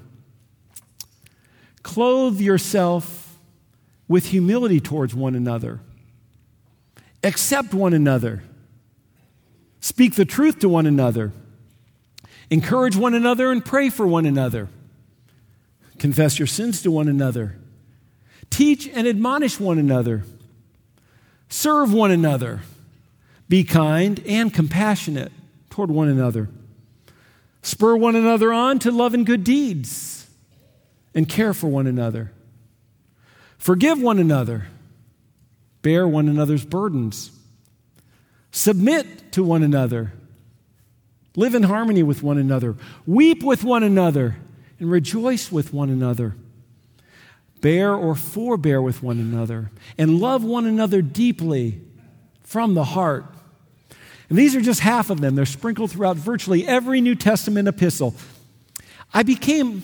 Clothe 1.84 2.40
yourself 2.40 3.38
with 4.08 4.28
humility 4.28 4.80
towards 4.80 5.14
one 5.16 5.36
another. 5.36 5.80
Accept 7.24 7.74
one 7.74 7.94
another. 7.94 8.44
Speak 9.80 10.16
the 10.16 10.26
truth 10.26 10.60
to 10.60 10.70
one 10.70 10.86
another. 10.86 11.32
Encourage 12.52 12.98
one 12.98 13.14
another 13.14 13.50
and 13.50 13.64
pray 13.64 13.90
for 13.90 14.06
one 14.06 14.26
another. 14.26 14.68
Confess 15.98 16.38
your 16.38 16.48
sins 16.48 16.82
to 16.82 16.92
one 16.92 17.08
another. 17.08 17.56
Teach 18.50 18.90
and 18.90 19.08
admonish 19.08 19.58
one 19.58 19.80
another. 19.80 20.24
Serve 21.48 21.94
one 21.94 22.12
another. 22.12 22.60
Be 23.48 23.64
kind 23.64 24.22
and 24.28 24.54
compassionate 24.54 25.32
toward 25.70 25.90
one 25.90 26.10
another. 26.10 26.50
Spur 27.62 27.96
one 27.96 28.18
another 28.18 28.52
on 28.52 28.80
to 28.80 28.92
love 28.92 29.14
and 29.14 29.26
good 29.26 29.46
deeds 29.46 30.28
and 31.16 31.30
care 31.30 31.54
for 31.54 31.68
one 31.68 31.88
another. 31.88 32.34
Forgive 33.58 34.02
one 34.02 34.20
another. 34.20 34.68
Bear 35.84 36.06
one 36.06 36.28
another's 36.28 36.66
burdens. 36.66 37.32
Submit 38.52 39.32
to 39.32 39.44
one 39.44 39.64
another 39.64 40.12
Live 41.36 41.56
in 41.56 41.64
harmony 41.64 42.04
with 42.04 42.24
one 42.24 42.38
another. 42.38 42.76
Weep 43.06 43.44
with 43.44 43.64
one 43.64 43.84
another 43.84 44.38
and 44.80 44.92
rejoice 44.92 45.52
with 45.52 45.74
one 45.74 45.90
another. 45.90 46.36
Bear 47.62 47.94
or 47.94 48.16
forbear 48.16 48.82
with 48.82 49.04
one 49.04 49.20
another 49.20 49.72
and 49.98 50.20
love 50.20 50.44
one 50.44 50.66
another 50.66 51.02
deeply 51.02 51.80
from 52.44 52.74
the 52.74 52.84
heart. 52.84 53.26
And 54.30 54.38
these 54.38 54.56
are 54.56 54.62
just 54.62 54.80
half 54.80 55.10
of 55.10 55.22
them. 55.22 55.36
They're 55.36 55.46
sprinkled 55.46 55.92
throughout 55.92 56.18
virtually 56.18 56.68
every 56.68 57.02
New 57.02 57.16
Testament 57.16 57.68
epistle. 57.68 58.16
I 59.14 59.24
became, 59.24 59.84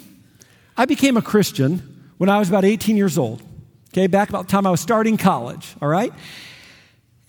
I 0.75 0.85
became 0.85 1.17
a 1.17 1.21
Christian 1.21 2.11
when 2.17 2.29
I 2.29 2.39
was 2.39 2.49
about 2.49 2.65
18 2.65 2.97
years 2.97 3.17
old. 3.17 3.41
Okay, 3.93 4.07
back 4.07 4.29
about 4.29 4.47
the 4.47 4.51
time 4.51 4.65
I 4.65 4.71
was 4.71 4.81
starting 4.81 5.17
college, 5.17 5.75
all 5.81 5.87
right? 5.87 6.13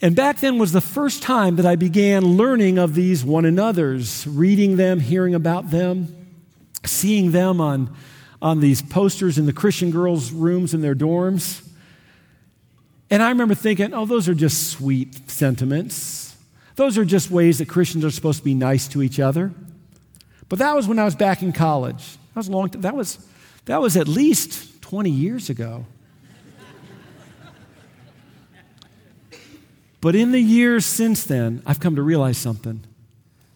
And 0.01 0.15
back 0.15 0.39
then 0.39 0.59
was 0.59 0.73
the 0.73 0.81
first 0.81 1.23
time 1.23 1.57
that 1.57 1.67
I 1.67 1.75
began 1.75 2.37
learning 2.37 2.79
of 2.79 2.95
these 2.95 3.25
one 3.25 3.45
another's, 3.45 4.27
reading 4.27 4.77
them, 4.77 5.01
hearing 5.01 5.35
about 5.35 5.71
them, 5.71 6.15
seeing 6.85 7.33
them 7.33 7.61
on, 7.61 7.95
on 8.41 8.61
these 8.61 8.81
posters 8.81 9.39
in 9.39 9.47
the 9.47 9.53
Christian 9.53 9.91
girls' 9.91 10.31
rooms 10.31 10.73
in 10.73 10.83
their 10.83 10.95
dorms. 10.95 11.67
And 13.11 13.23
I 13.23 13.31
remember 13.31 13.55
thinking, 13.55 13.93
oh, 13.93 14.07
those 14.07 14.29
are 14.29 14.35
just 14.35 14.71
sweet 14.71 15.29
sentiments. 15.29 16.37
Those 16.77 16.97
are 16.97 17.05
just 17.05 17.31
ways 17.31 17.59
that 17.59 17.69
Christians 17.69 18.05
are 18.05 18.11
supposed 18.11 18.39
to 18.39 18.45
be 18.45 18.55
nice 18.55 18.87
to 18.89 19.03
each 19.03 19.19
other. 19.19 19.53
But 20.49 20.61
that 20.61 20.77
was 20.77 20.87
when 20.87 21.01
I 21.01 21.05
was 21.05 21.17
back 21.17 21.43
in 21.43 21.53
college. 21.53 22.17
That 22.35 22.37
was 22.37 22.49
long. 22.49 22.69
That 22.69 22.95
was 22.95 23.19
that 23.65 23.83
was 23.83 23.97
at 23.97 24.09
least 24.09 24.81
20 24.81 25.11
years 25.11 25.51
ago. 25.51 25.85
But 30.01 30.15
in 30.15 30.33
the 30.33 30.41
years 30.41 30.87
since 30.87 31.25
then, 31.25 31.63
I've 31.67 31.81
come 31.81 31.97
to 31.97 32.03
realize 32.03 32.39
something. 32.39 32.85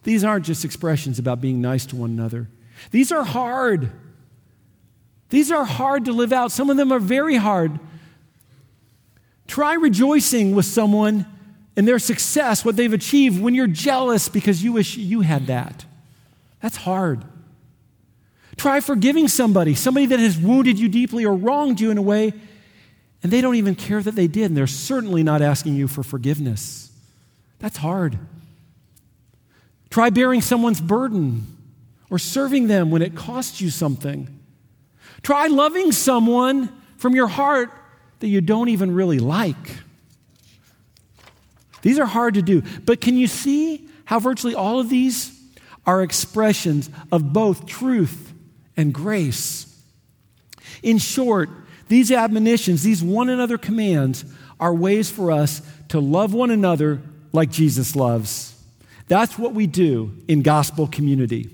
These 0.02 0.24
aren't 0.24 0.44
just 0.44 0.64
expressions 0.64 1.18
about 1.18 1.40
being 1.40 1.60
nice 1.60 1.86
to 1.86 1.96
one 1.96 2.10
another, 2.10 2.48
these 2.90 3.12
are 3.12 3.24
hard. 3.24 3.90
These 5.28 5.50
are 5.50 5.64
hard 5.64 6.04
to 6.04 6.12
live 6.12 6.30
out. 6.30 6.52
Some 6.52 6.68
of 6.68 6.76
them 6.76 6.92
are 6.92 6.98
very 6.98 7.36
hard. 7.36 7.80
Try 9.46 9.72
rejoicing 9.72 10.54
with 10.54 10.66
someone 10.66 11.24
in 11.74 11.86
their 11.86 11.98
success, 11.98 12.66
what 12.66 12.76
they've 12.76 12.92
achieved, 12.92 13.40
when 13.40 13.54
you're 13.54 13.66
jealous 13.66 14.28
because 14.28 14.62
you 14.62 14.74
wish 14.74 14.98
you 14.98 15.22
had 15.22 15.46
that. 15.46 15.86
That's 16.60 16.76
hard. 16.76 17.24
Try 18.56 18.80
forgiving 18.80 19.26
somebody, 19.26 19.74
somebody 19.74 20.04
that 20.06 20.20
has 20.20 20.36
wounded 20.36 20.78
you 20.78 20.90
deeply 20.90 21.24
or 21.24 21.34
wronged 21.34 21.80
you 21.80 21.90
in 21.90 21.96
a 21.96 22.02
way, 22.02 22.34
and 23.22 23.32
they 23.32 23.40
don't 23.40 23.54
even 23.54 23.74
care 23.74 24.02
that 24.02 24.14
they 24.14 24.26
did, 24.26 24.46
and 24.46 24.56
they're 24.56 24.66
certainly 24.66 25.22
not 25.22 25.42
asking 25.42 25.74
you 25.76 25.86
for 25.86 26.02
forgiveness. 26.02 26.90
That's 27.58 27.76
hard. 27.76 28.18
Try 29.90 30.10
bearing 30.10 30.40
someone's 30.40 30.80
burden 30.80 31.46
or 32.10 32.18
serving 32.18 32.66
them 32.66 32.90
when 32.90 33.02
it 33.02 33.14
costs 33.14 33.60
you 33.60 33.70
something. 33.70 34.28
Try 35.22 35.46
loving 35.46 35.92
someone 35.92 36.72
from 36.96 37.14
your 37.14 37.28
heart 37.28 37.70
that 38.20 38.28
you 38.28 38.40
don't 38.40 38.68
even 38.68 38.94
really 38.94 39.18
like. 39.18 39.78
These 41.82 41.98
are 41.98 42.06
hard 42.06 42.34
to 42.34 42.42
do, 42.42 42.62
but 42.84 43.00
can 43.00 43.16
you 43.16 43.26
see 43.26 43.88
how 44.04 44.18
virtually 44.18 44.54
all 44.54 44.80
of 44.80 44.88
these 44.88 45.38
are 45.86 46.02
expressions 46.02 46.88
of 47.10 47.32
both 47.32 47.66
truth 47.66 48.32
and 48.76 48.94
grace? 48.94 49.66
In 50.82 50.98
short, 50.98 51.50
these 51.88 52.10
admonitions, 52.10 52.82
these 52.82 53.02
one 53.02 53.28
another 53.28 53.58
commands, 53.58 54.24
are 54.58 54.74
ways 54.74 55.10
for 55.10 55.32
us 55.32 55.62
to 55.88 56.00
love 56.00 56.32
one 56.32 56.50
another 56.50 57.00
like 57.32 57.50
Jesus 57.50 57.96
loves. 57.96 58.54
That's 59.08 59.38
what 59.38 59.54
we 59.54 59.66
do 59.66 60.12
in 60.28 60.42
gospel 60.42 60.86
community. 60.86 61.50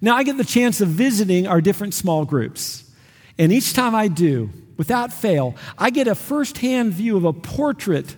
Now, 0.00 0.16
I 0.16 0.22
get 0.22 0.36
the 0.36 0.44
chance 0.44 0.80
of 0.80 0.88
visiting 0.88 1.46
our 1.46 1.60
different 1.60 1.94
small 1.94 2.24
groups. 2.24 2.88
And 3.38 3.52
each 3.52 3.72
time 3.72 3.94
I 3.94 4.08
do, 4.08 4.50
without 4.76 5.12
fail, 5.12 5.56
I 5.78 5.90
get 5.90 6.06
a 6.06 6.14
firsthand 6.14 6.92
view 6.92 7.16
of 7.16 7.24
a 7.24 7.32
portrait 7.32 8.14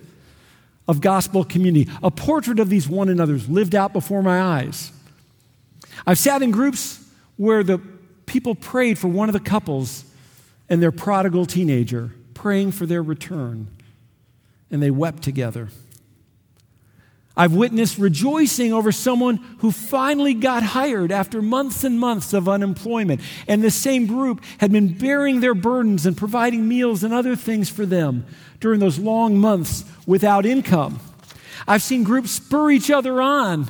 of 0.87 1.01
gospel 1.01 1.43
community, 1.43 1.89
a 2.03 2.11
portrait 2.11 2.59
of 2.59 2.69
these 2.69 2.87
one 2.87 3.09
another's 3.09 3.49
lived 3.49 3.75
out 3.75 3.93
before 3.93 4.21
my 4.21 4.41
eyes. 4.41 4.91
I've 6.05 6.19
sat 6.19 6.41
in 6.41 6.51
groups 6.51 7.03
where 7.35 7.63
the 7.63 7.79
people 8.25 8.55
prayed 8.55 8.97
for 8.97 9.07
one 9.07 9.29
of 9.29 9.33
the 9.33 9.39
couples 9.39 10.03
and 10.69 10.81
their 10.81 10.91
prodigal 10.91 11.45
teenager, 11.45 12.11
praying 12.33 12.71
for 12.71 12.85
their 12.85 13.03
return, 13.03 13.67
and 14.69 14.81
they 14.81 14.91
wept 14.91 15.23
together. 15.23 15.69
I've 17.37 17.53
witnessed 17.53 17.99
rejoicing 17.99 18.73
over 18.73 18.91
someone 18.91 19.37
who 19.59 19.71
finally 19.71 20.33
got 20.33 20.63
hired 20.63 21.11
after 21.11 21.39
months 21.39 21.83
and 21.83 21.99
months 21.99 22.33
of 22.33 22.49
unemployment. 22.49 23.21
And 23.47 23.63
the 23.63 23.69
same 23.69 24.07
group 24.07 24.43
had 24.57 24.71
been 24.71 24.97
bearing 24.97 25.39
their 25.39 25.53
burdens 25.53 26.07
and 26.07 26.17
providing 26.17 26.67
meals 26.67 27.03
and 27.03 27.13
other 27.13 27.35
things 27.35 27.69
for 27.69 27.85
them 27.85 28.25
during 28.59 28.79
those 28.79 28.97
long 28.97 29.37
months 29.37 29.85
without 30.07 30.47
income. 30.47 30.99
I've 31.67 31.83
seen 31.83 32.03
groups 32.03 32.31
spur 32.31 32.71
each 32.71 32.89
other 32.89 33.21
on 33.21 33.69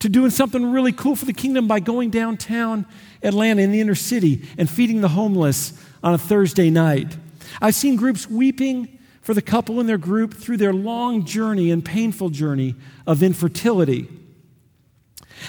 to 0.00 0.08
doing 0.08 0.30
something 0.30 0.72
really 0.72 0.92
cool 0.92 1.14
for 1.14 1.24
the 1.24 1.32
kingdom 1.32 1.68
by 1.68 1.78
going 1.78 2.10
downtown 2.10 2.84
Atlanta 3.22 3.62
in 3.62 3.70
the 3.70 3.80
inner 3.80 3.94
city 3.94 4.46
and 4.58 4.68
feeding 4.68 5.02
the 5.02 5.08
homeless 5.08 5.72
on 6.04 6.14
a 6.14 6.18
Thursday 6.18 6.70
night. 6.70 7.16
I've 7.60 7.74
seen 7.74 7.96
groups 7.96 8.28
weeping 8.30 8.98
for 9.22 9.32
the 9.32 9.42
couple 9.42 9.80
in 9.80 9.86
their 9.86 9.98
group 9.98 10.34
through 10.34 10.58
their 10.58 10.74
long 10.74 11.24
journey 11.24 11.70
and 11.70 11.82
painful 11.82 12.28
journey 12.28 12.76
of 13.06 13.22
infertility. 13.22 14.06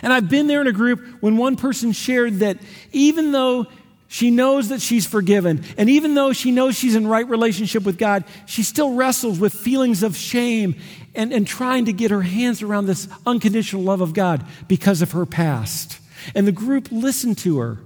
And 0.01 0.13
I've 0.13 0.29
been 0.29 0.47
there 0.47 0.61
in 0.61 0.67
a 0.67 0.71
group 0.71 1.21
when 1.21 1.35
one 1.35 1.57
person 1.57 1.91
shared 1.91 2.39
that 2.39 2.57
even 2.93 3.33
though 3.33 3.67
she 4.07 4.31
knows 4.31 4.69
that 4.69 4.81
she's 4.81 5.05
forgiven, 5.05 5.65
and 5.77 5.89
even 5.89 6.13
though 6.13 6.31
she 6.31 6.51
knows 6.51 6.77
she's 6.77 6.95
in 6.95 7.05
right 7.05 7.27
relationship 7.27 7.83
with 7.83 7.97
God, 7.97 8.23
she 8.45 8.63
still 8.63 8.93
wrestles 8.93 9.39
with 9.39 9.53
feelings 9.53 10.03
of 10.03 10.15
shame 10.15 10.75
and, 11.15 11.33
and 11.33 11.45
trying 11.45 11.85
to 11.85 11.93
get 11.93 12.11
her 12.11 12.21
hands 12.21 12.61
around 12.61 12.85
this 12.85 13.09
unconditional 13.25 13.83
love 13.83 13.99
of 13.99 14.13
God 14.13 14.45
because 14.69 15.01
of 15.01 15.11
her 15.11 15.25
past. 15.25 15.99
And 16.33 16.47
the 16.47 16.53
group 16.53 16.87
listened 16.91 17.37
to 17.39 17.59
her. 17.59 17.79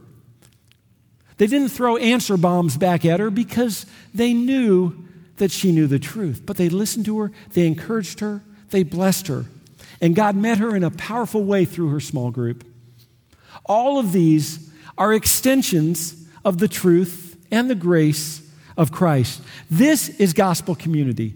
They 1.40 1.48
didn't 1.48 1.70
throw 1.70 1.96
answer 1.96 2.36
bombs 2.36 2.76
back 2.76 3.06
at 3.06 3.22
her 3.22 3.30
because 3.30 3.86
they 4.14 4.34
knew 4.34 5.08
that 5.38 5.52
she 5.52 5.72
knew 5.72 5.88
the 5.88 5.98
truth. 5.98 6.44
But 6.46 6.58
they 6.58 6.68
listened 6.68 7.06
to 7.06 7.18
her, 7.20 7.32
they 7.54 7.66
encouraged 7.66 8.20
her, 8.20 8.44
they 8.72 8.84
blessed 8.84 9.28
her. 9.28 9.46
And 10.02 10.16
God 10.16 10.36
met 10.36 10.58
her 10.58 10.76
in 10.76 10.84
a 10.84 10.92
powerful 10.92 11.46
way 11.46 11.64
through 11.64 11.90
her 11.90 12.02
small 12.02 12.30
group. 12.30 12.66
All 13.66 14.00
of 14.00 14.12
these 14.12 14.70
are 14.98 15.14
extensions 15.14 16.28
of 16.44 16.58
the 16.58 16.68
truth 16.68 17.38
and 17.50 17.70
the 17.70 17.76
grace 17.76 18.42
of 18.76 18.92
Christ. 18.92 19.42
This 19.72 20.10
is 20.10 20.34
gospel 20.34 20.76
community. 20.76 21.36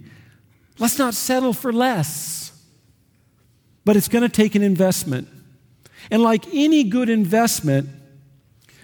Let's 0.79 0.99
not 0.99 1.13
settle 1.13 1.53
for 1.53 1.71
less, 1.71 2.51
but 3.85 3.95
it's 3.95 4.09
going 4.09 4.23
to 4.23 4.29
take 4.29 4.55
an 4.55 4.63
investment. 4.63 5.29
And 6.11 6.21
like 6.21 6.45
any 6.53 6.83
good 6.83 7.07
investment, 7.07 7.87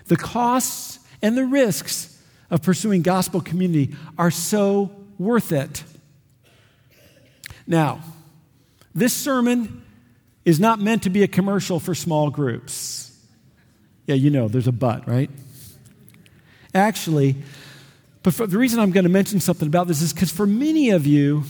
the 0.06 0.16
costs 0.16 0.99
and 1.22 1.38
the 1.38 1.46
risks 1.46 2.18
of 2.50 2.62
pursuing 2.62 3.02
gospel 3.02 3.42
community 3.42 3.96
are 4.18 4.32
so 4.32 4.92
worth 5.18 5.52
it. 5.52 5.84
Now, 7.68 8.02
this 8.96 9.14
sermon 9.14 9.84
is 10.46 10.60
not 10.60 10.80
meant 10.80 11.04
to 11.04 11.10
be 11.10 11.24
a 11.24 11.28
commercial 11.28 11.80
for 11.80 11.94
small 11.94 12.30
groups. 12.30 13.16
Yeah, 14.08 14.16
you 14.16 14.32
know, 14.32 14.48
there's 14.48 14.68
a 14.68 14.72
but, 14.72 15.08
right? 15.08 15.30
Actually, 16.74 17.36
but 18.24 18.36
the 18.36 18.58
reason 18.58 18.80
I'm 18.80 18.92
going 18.92 19.04
to 19.04 19.10
mention 19.10 19.40
something 19.40 19.68
about 19.68 19.88
this 19.88 20.02
is 20.02 20.14
because 20.14 20.32
for 20.32 20.48
many 20.48 20.90
of 20.90 21.06
you, 21.06 21.44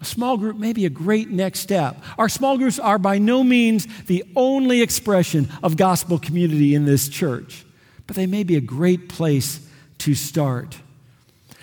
a 0.00 0.04
small 0.04 0.38
group 0.38 0.56
may 0.56 0.72
be 0.72 0.86
a 0.86 0.90
great 0.90 1.30
next 1.30 1.60
step. 1.60 2.02
Our 2.16 2.28
small 2.28 2.56
groups 2.56 2.78
are 2.78 2.98
by 2.98 3.18
no 3.18 3.44
means 3.44 3.86
the 4.04 4.24
only 4.34 4.80
expression 4.80 5.48
of 5.62 5.76
gospel 5.76 6.18
community 6.18 6.74
in 6.74 6.86
this 6.86 7.08
church, 7.08 7.64
but 8.10 8.16
they 8.16 8.26
may 8.26 8.42
be 8.42 8.56
a 8.56 8.60
great 8.60 9.08
place 9.08 9.60
to 9.98 10.16
start. 10.16 10.76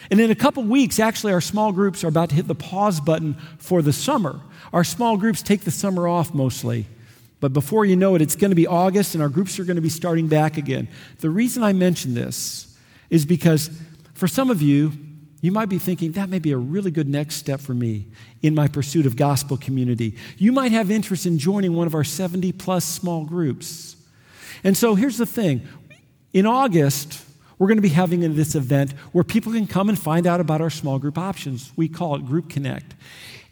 And 0.09 0.17
in 0.21 0.31
a 0.31 0.35
couple 0.35 0.63
weeks, 0.63 0.97
actually, 0.97 1.33
our 1.33 1.41
small 1.41 1.73
groups 1.73 2.05
are 2.05 2.07
about 2.07 2.29
to 2.29 2.35
hit 2.35 2.47
the 2.47 2.55
pause 2.55 3.01
button 3.01 3.33
for 3.57 3.81
the 3.81 3.91
summer. 3.91 4.39
Our 4.71 4.85
small 4.85 5.17
groups 5.17 5.41
take 5.41 5.65
the 5.65 5.71
summer 5.71 6.07
off 6.07 6.33
mostly. 6.33 6.85
But 7.41 7.51
before 7.51 7.83
you 7.83 7.97
know 7.97 8.15
it, 8.15 8.21
it's 8.21 8.37
going 8.37 8.51
to 8.51 8.55
be 8.55 8.65
August 8.65 9.13
and 9.13 9.21
our 9.21 9.27
groups 9.27 9.59
are 9.59 9.65
going 9.65 9.75
to 9.75 9.81
be 9.81 9.89
starting 9.89 10.29
back 10.29 10.55
again. 10.55 10.87
The 11.19 11.29
reason 11.29 11.63
I 11.63 11.73
mention 11.73 12.13
this 12.13 12.77
is 13.09 13.25
because 13.25 13.69
for 14.13 14.29
some 14.29 14.49
of 14.49 14.61
you, 14.61 14.93
you 15.41 15.51
might 15.51 15.67
be 15.67 15.79
thinking 15.79 16.13
that 16.13 16.29
may 16.29 16.39
be 16.39 16.53
a 16.53 16.57
really 16.57 16.91
good 16.91 17.09
next 17.09 17.35
step 17.35 17.59
for 17.59 17.73
me 17.73 18.07
in 18.41 18.55
my 18.55 18.69
pursuit 18.69 19.05
of 19.05 19.17
gospel 19.17 19.57
community. 19.57 20.15
You 20.37 20.53
might 20.53 20.71
have 20.71 20.91
interest 20.91 21.25
in 21.25 21.39
joining 21.39 21.73
one 21.73 21.87
of 21.87 21.93
our 21.93 22.05
70 22.05 22.53
plus 22.53 22.85
small 22.85 23.25
groups. 23.25 23.97
And 24.63 24.75
so 24.77 24.95
here's 24.95 25.17
the 25.17 25.25
thing 25.25 25.67
in 26.33 26.45
August, 26.45 27.23
we're 27.57 27.67
going 27.67 27.77
to 27.77 27.81
be 27.81 27.89
having 27.89 28.19
this 28.35 28.55
event 28.55 28.91
where 29.11 29.23
people 29.23 29.51
can 29.51 29.67
come 29.67 29.89
and 29.89 29.97
find 29.97 30.27
out 30.27 30.39
about 30.39 30.61
our 30.61 30.69
small 30.69 30.99
group 30.99 31.17
options. 31.17 31.71
We 31.75 31.87
call 31.87 32.15
it 32.15 32.25
Group 32.25 32.49
Connect. 32.49 32.93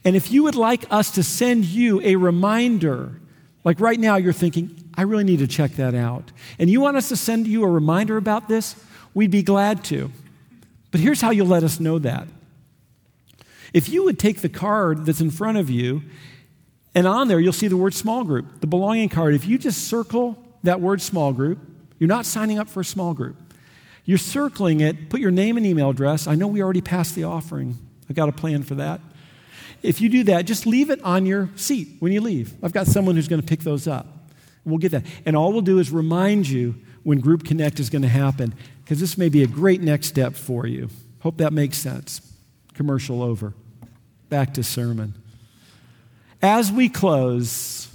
And 0.03 0.15
if 0.15 0.31
you 0.31 0.43
would 0.43 0.55
like 0.55 0.85
us 0.91 1.11
to 1.11 1.23
send 1.23 1.65
you 1.65 1.99
a 2.01 2.15
reminder, 2.15 3.19
like 3.63 3.79
right 3.79 3.99
now 3.99 4.17
you're 4.17 4.33
thinking, 4.33 4.91
I 4.95 5.01
really 5.01 5.23
need 5.23 5.39
to 5.39 5.47
check 5.47 5.71
that 5.71 5.95
out, 5.95 6.31
and 6.59 6.69
you 6.69 6.79
want 6.79 6.97
us 6.97 7.09
to 7.09 7.15
send 7.15 7.47
you 7.47 7.63
a 7.63 7.69
reminder 7.69 8.15
about 8.17 8.47
this, 8.47 8.75
we'd 9.13 9.31
be 9.31 9.41
glad 9.41 9.83
to. 9.85 10.11
But 10.91 11.01
here's 11.01 11.21
how 11.21 11.31
you'll 11.31 11.47
let 11.47 11.63
us 11.63 11.79
know 11.79 11.97
that. 11.99 12.27
If 13.73 13.89
you 13.89 14.05
would 14.05 14.19
take 14.19 14.41
the 14.41 14.49
card 14.49 15.05
that's 15.05 15.19
in 15.19 15.31
front 15.31 15.57
of 15.57 15.69
you, 15.69 16.03
and 16.93 17.07
on 17.07 17.27
there 17.27 17.39
you'll 17.39 17.51
see 17.51 17.67
the 17.67 17.75
word 17.75 17.95
small 17.95 18.23
group, 18.23 18.61
the 18.61 18.67
belonging 18.67 19.09
card. 19.09 19.33
If 19.33 19.47
you 19.47 19.57
just 19.57 19.87
circle 19.87 20.37
that 20.63 20.79
word 20.79 21.01
small 21.01 21.33
group, 21.33 21.59
you're 21.99 22.07
not 22.07 22.25
signing 22.25 22.59
up 22.59 22.69
for 22.69 22.81
a 22.81 22.85
small 22.85 23.13
group. 23.13 23.37
You're 24.05 24.17
circling 24.17 24.81
it, 24.81 25.09
put 25.09 25.19
your 25.19 25.31
name 25.31 25.57
and 25.57 25.65
email 25.65 25.89
address. 25.89 26.27
I 26.27 26.35
know 26.35 26.47
we 26.47 26.61
already 26.61 26.81
passed 26.81 27.15
the 27.15 27.23
offering. 27.23 27.77
I 28.09 28.13
got 28.13 28.29
a 28.29 28.31
plan 28.31 28.63
for 28.63 28.75
that. 28.75 29.01
If 29.81 30.01
you 30.01 30.09
do 30.09 30.23
that, 30.25 30.45
just 30.45 30.65
leave 30.65 30.89
it 30.89 31.01
on 31.03 31.25
your 31.25 31.49
seat 31.55 31.87
when 31.99 32.11
you 32.11 32.21
leave. 32.21 32.53
I've 32.63 32.73
got 32.73 32.87
someone 32.87 33.15
who's 33.15 33.27
going 33.27 33.41
to 33.41 33.47
pick 33.47 33.61
those 33.61 33.87
up. 33.87 34.07
We'll 34.63 34.77
get 34.77 34.91
that. 34.91 35.05
And 35.25 35.35
all 35.35 35.51
we'll 35.53 35.61
do 35.61 35.79
is 35.79 35.91
remind 35.91 36.47
you 36.47 36.75
when 37.03 37.19
Group 37.19 37.43
Connect 37.43 37.79
is 37.79 37.89
going 37.89 38.01
to 38.01 38.07
happen, 38.07 38.55
because 38.83 38.99
this 38.99 39.17
may 39.17 39.29
be 39.29 39.43
a 39.43 39.47
great 39.47 39.81
next 39.81 40.07
step 40.07 40.35
for 40.35 40.65
you. 40.65 40.89
Hope 41.19 41.37
that 41.37 41.53
makes 41.53 41.77
sense. 41.77 42.21
Commercial 42.73 43.21
over. 43.21 43.53
Back 44.29 44.55
to 44.55 44.63
sermon. 44.63 45.13
As 46.41 46.71
we 46.71 46.89
close, 46.89 47.94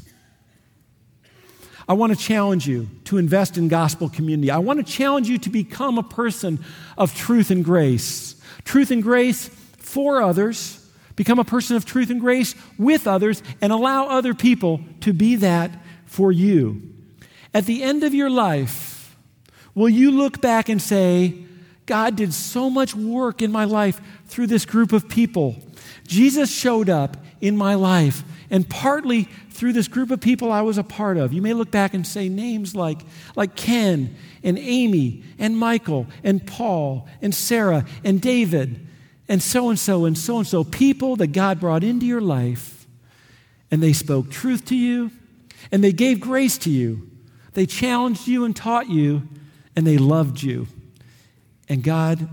I 1.91 1.95
want 1.95 2.17
to 2.17 2.25
challenge 2.25 2.69
you 2.69 2.89
to 3.07 3.19
invest 3.19 3.59
in 3.59 3.67
gospel 3.67 4.09
community. 4.09 4.49
I 4.49 4.59
want 4.59 4.79
to 4.79 4.85
challenge 4.85 5.29
you 5.29 5.39
to 5.39 5.51
become 5.51 5.99
a 5.99 6.05
person 6.05 6.65
of 6.97 7.17
truth 7.17 7.51
and 7.51 7.65
grace. 7.65 8.37
Truth 8.63 8.93
and 8.93 9.03
grace 9.03 9.49
for 9.77 10.23
others, 10.23 10.89
become 11.17 11.41
a 11.41 11.45
person 11.45 11.75
of 11.75 11.85
truth 11.85 12.09
and 12.09 12.21
grace 12.21 12.55
with 12.79 13.09
others, 13.09 13.43
and 13.61 13.73
allow 13.73 14.07
other 14.07 14.35
people 14.35 14.81
to 15.01 15.13
be 15.13 15.35
that 15.35 15.73
for 16.07 16.31
you. 16.31 16.81
At 17.53 17.67
the 17.67 17.83
end 17.83 18.05
of 18.05 18.15
your 18.15 18.31
life, 18.31 19.17
will 19.75 19.89
you 19.89 20.13
look 20.13 20.41
back 20.41 20.69
and 20.69 20.81
say, 20.81 21.43
God 21.87 22.15
did 22.15 22.33
so 22.33 22.71
much 22.71 22.95
work 22.95 23.43
in 23.43 23.51
my 23.51 23.65
life 23.65 24.01
through 24.27 24.47
this 24.47 24.65
group 24.65 24.93
of 24.93 25.09
people 25.09 25.57
Jesus 26.11 26.53
showed 26.53 26.89
up 26.89 27.17
in 27.41 27.57
my 27.57 27.77
life, 27.77 28.25
and 28.51 28.69
partly 28.69 29.25
through 29.51 29.73
this 29.73 29.89
group 29.89 30.11
of 30.11 30.21
people 30.21 30.51
I 30.51 30.63
was 30.63 30.77
a 30.77 30.85
part 30.85 31.17
of. 31.17 31.33
You 31.33 31.41
may 31.41 31.53
look 31.53 31.71
back 31.71 31.95
and 31.95 32.07
say 32.07 32.29
names 32.29 32.75
like, 32.75 33.01
like 33.37 33.55
Ken 33.57 34.17
and 34.43 34.59
Amy 34.59 35.23
and 35.39 35.57
Michael 35.57 36.07
and 36.25 36.45
Paul 36.47 37.07
and 37.23 37.35
Sarah 37.35 37.85
and 38.05 38.21
David 38.21 38.87
and 39.29 39.41
so 39.41 39.71
and 39.71 39.79
so 39.79 40.05
and 40.05 40.19
so 40.19 40.39
and 40.39 40.47
so. 40.47 40.65
People 40.65 41.15
that 41.17 41.29
God 41.29 41.61
brought 41.61 41.85
into 41.85 42.05
your 42.05 42.21
life, 42.21 42.85
and 43.71 43.81
they 43.81 43.93
spoke 43.93 44.29
truth 44.29 44.65
to 44.67 44.77
you, 44.77 45.13
and 45.71 45.85
they 45.85 45.93
gave 45.93 46.19
grace 46.19 46.59
to 46.59 46.71
you. 46.71 47.09
They 47.53 47.65
challenged 47.65 48.27
you 48.27 48.45
and 48.45 48.55
taught 48.55 48.91
you, 48.91 49.29
and 49.77 49.87
they 49.87 49.99
loved 49.99 50.43
you. 50.43 50.67
And 51.69 51.85
God 51.85 52.29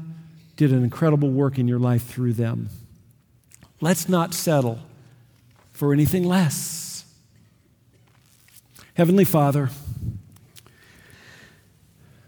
did 0.56 0.72
an 0.72 0.84
incredible 0.84 1.30
work 1.30 1.60
in 1.60 1.68
your 1.68 1.78
life 1.78 2.04
through 2.08 2.34
them. 2.34 2.70
Let's 3.80 4.10
not 4.10 4.34
settle 4.34 4.80
for 5.78 5.94
anything 5.94 6.24
less. 6.24 7.06
Heavenly 8.96 9.26
Father, 9.26 9.70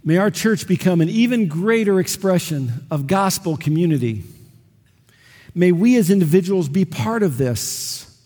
may 0.04 0.18
our 0.18 0.30
church 0.30 0.68
become 0.68 1.02
an 1.02 1.10
even 1.10 1.48
greater 1.48 2.00
expression 2.00 2.86
of 2.92 3.08
gospel 3.08 3.58
community. 3.58 4.24
May 5.56 5.72
we 5.72 5.98
as 5.98 6.12
individuals 6.12 6.70
be 6.70 6.86
part 6.86 7.24
of 7.24 7.40
this, 7.40 8.24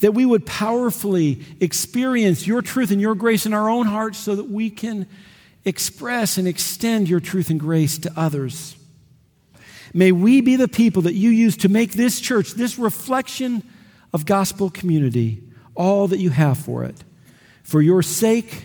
that 0.00 0.14
we 0.14 0.26
would 0.26 0.44
powerfully 0.44 1.44
experience 1.60 2.44
your 2.44 2.60
truth 2.60 2.90
and 2.90 3.00
your 3.00 3.14
grace 3.14 3.46
in 3.46 3.54
our 3.54 3.70
own 3.70 3.86
hearts 3.86 4.18
so 4.18 4.34
that 4.34 4.50
we 4.50 4.68
can 4.68 5.06
express 5.64 6.38
and 6.38 6.48
extend 6.48 7.08
your 7.08 7.20
truth 7.20 7.50
and 7.50 7.60
grace 7.60 7.98
to 7.98 8.12
others. 8.16 8.74
May 9.94 10.10
we 10.10 10.40
be 10.40 10.56
the 10.56 10.66
people 10.66 11.02
that 11.02 11.14
you 11.14 11.30
use 11.30 11.56
to 11.58 11.68
make 11.68 11.92
this 11.92 12.18
church, 12.18 12.54
this 12.54 12.80
reflection 12.80 13.62
of 14.16 14.24
gospel 14.24 14.70
community, 14.70 15.42
all 15.74 16.08
that 16.08 16.18
you 16.18 16.30
have 16.30 16.56
for 16.56 16.84
it. 16.84 17.04
For 17.62 17.82
your 17.82 18.02
sake 18.02 18.64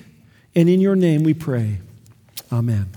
and 0.55 0.69
in 0.69 0.79
your 0.79 0.95
name 0.95 1.23
we 1.23 1.33
pray. 1.33 1.79
Amen. 2.53 2.87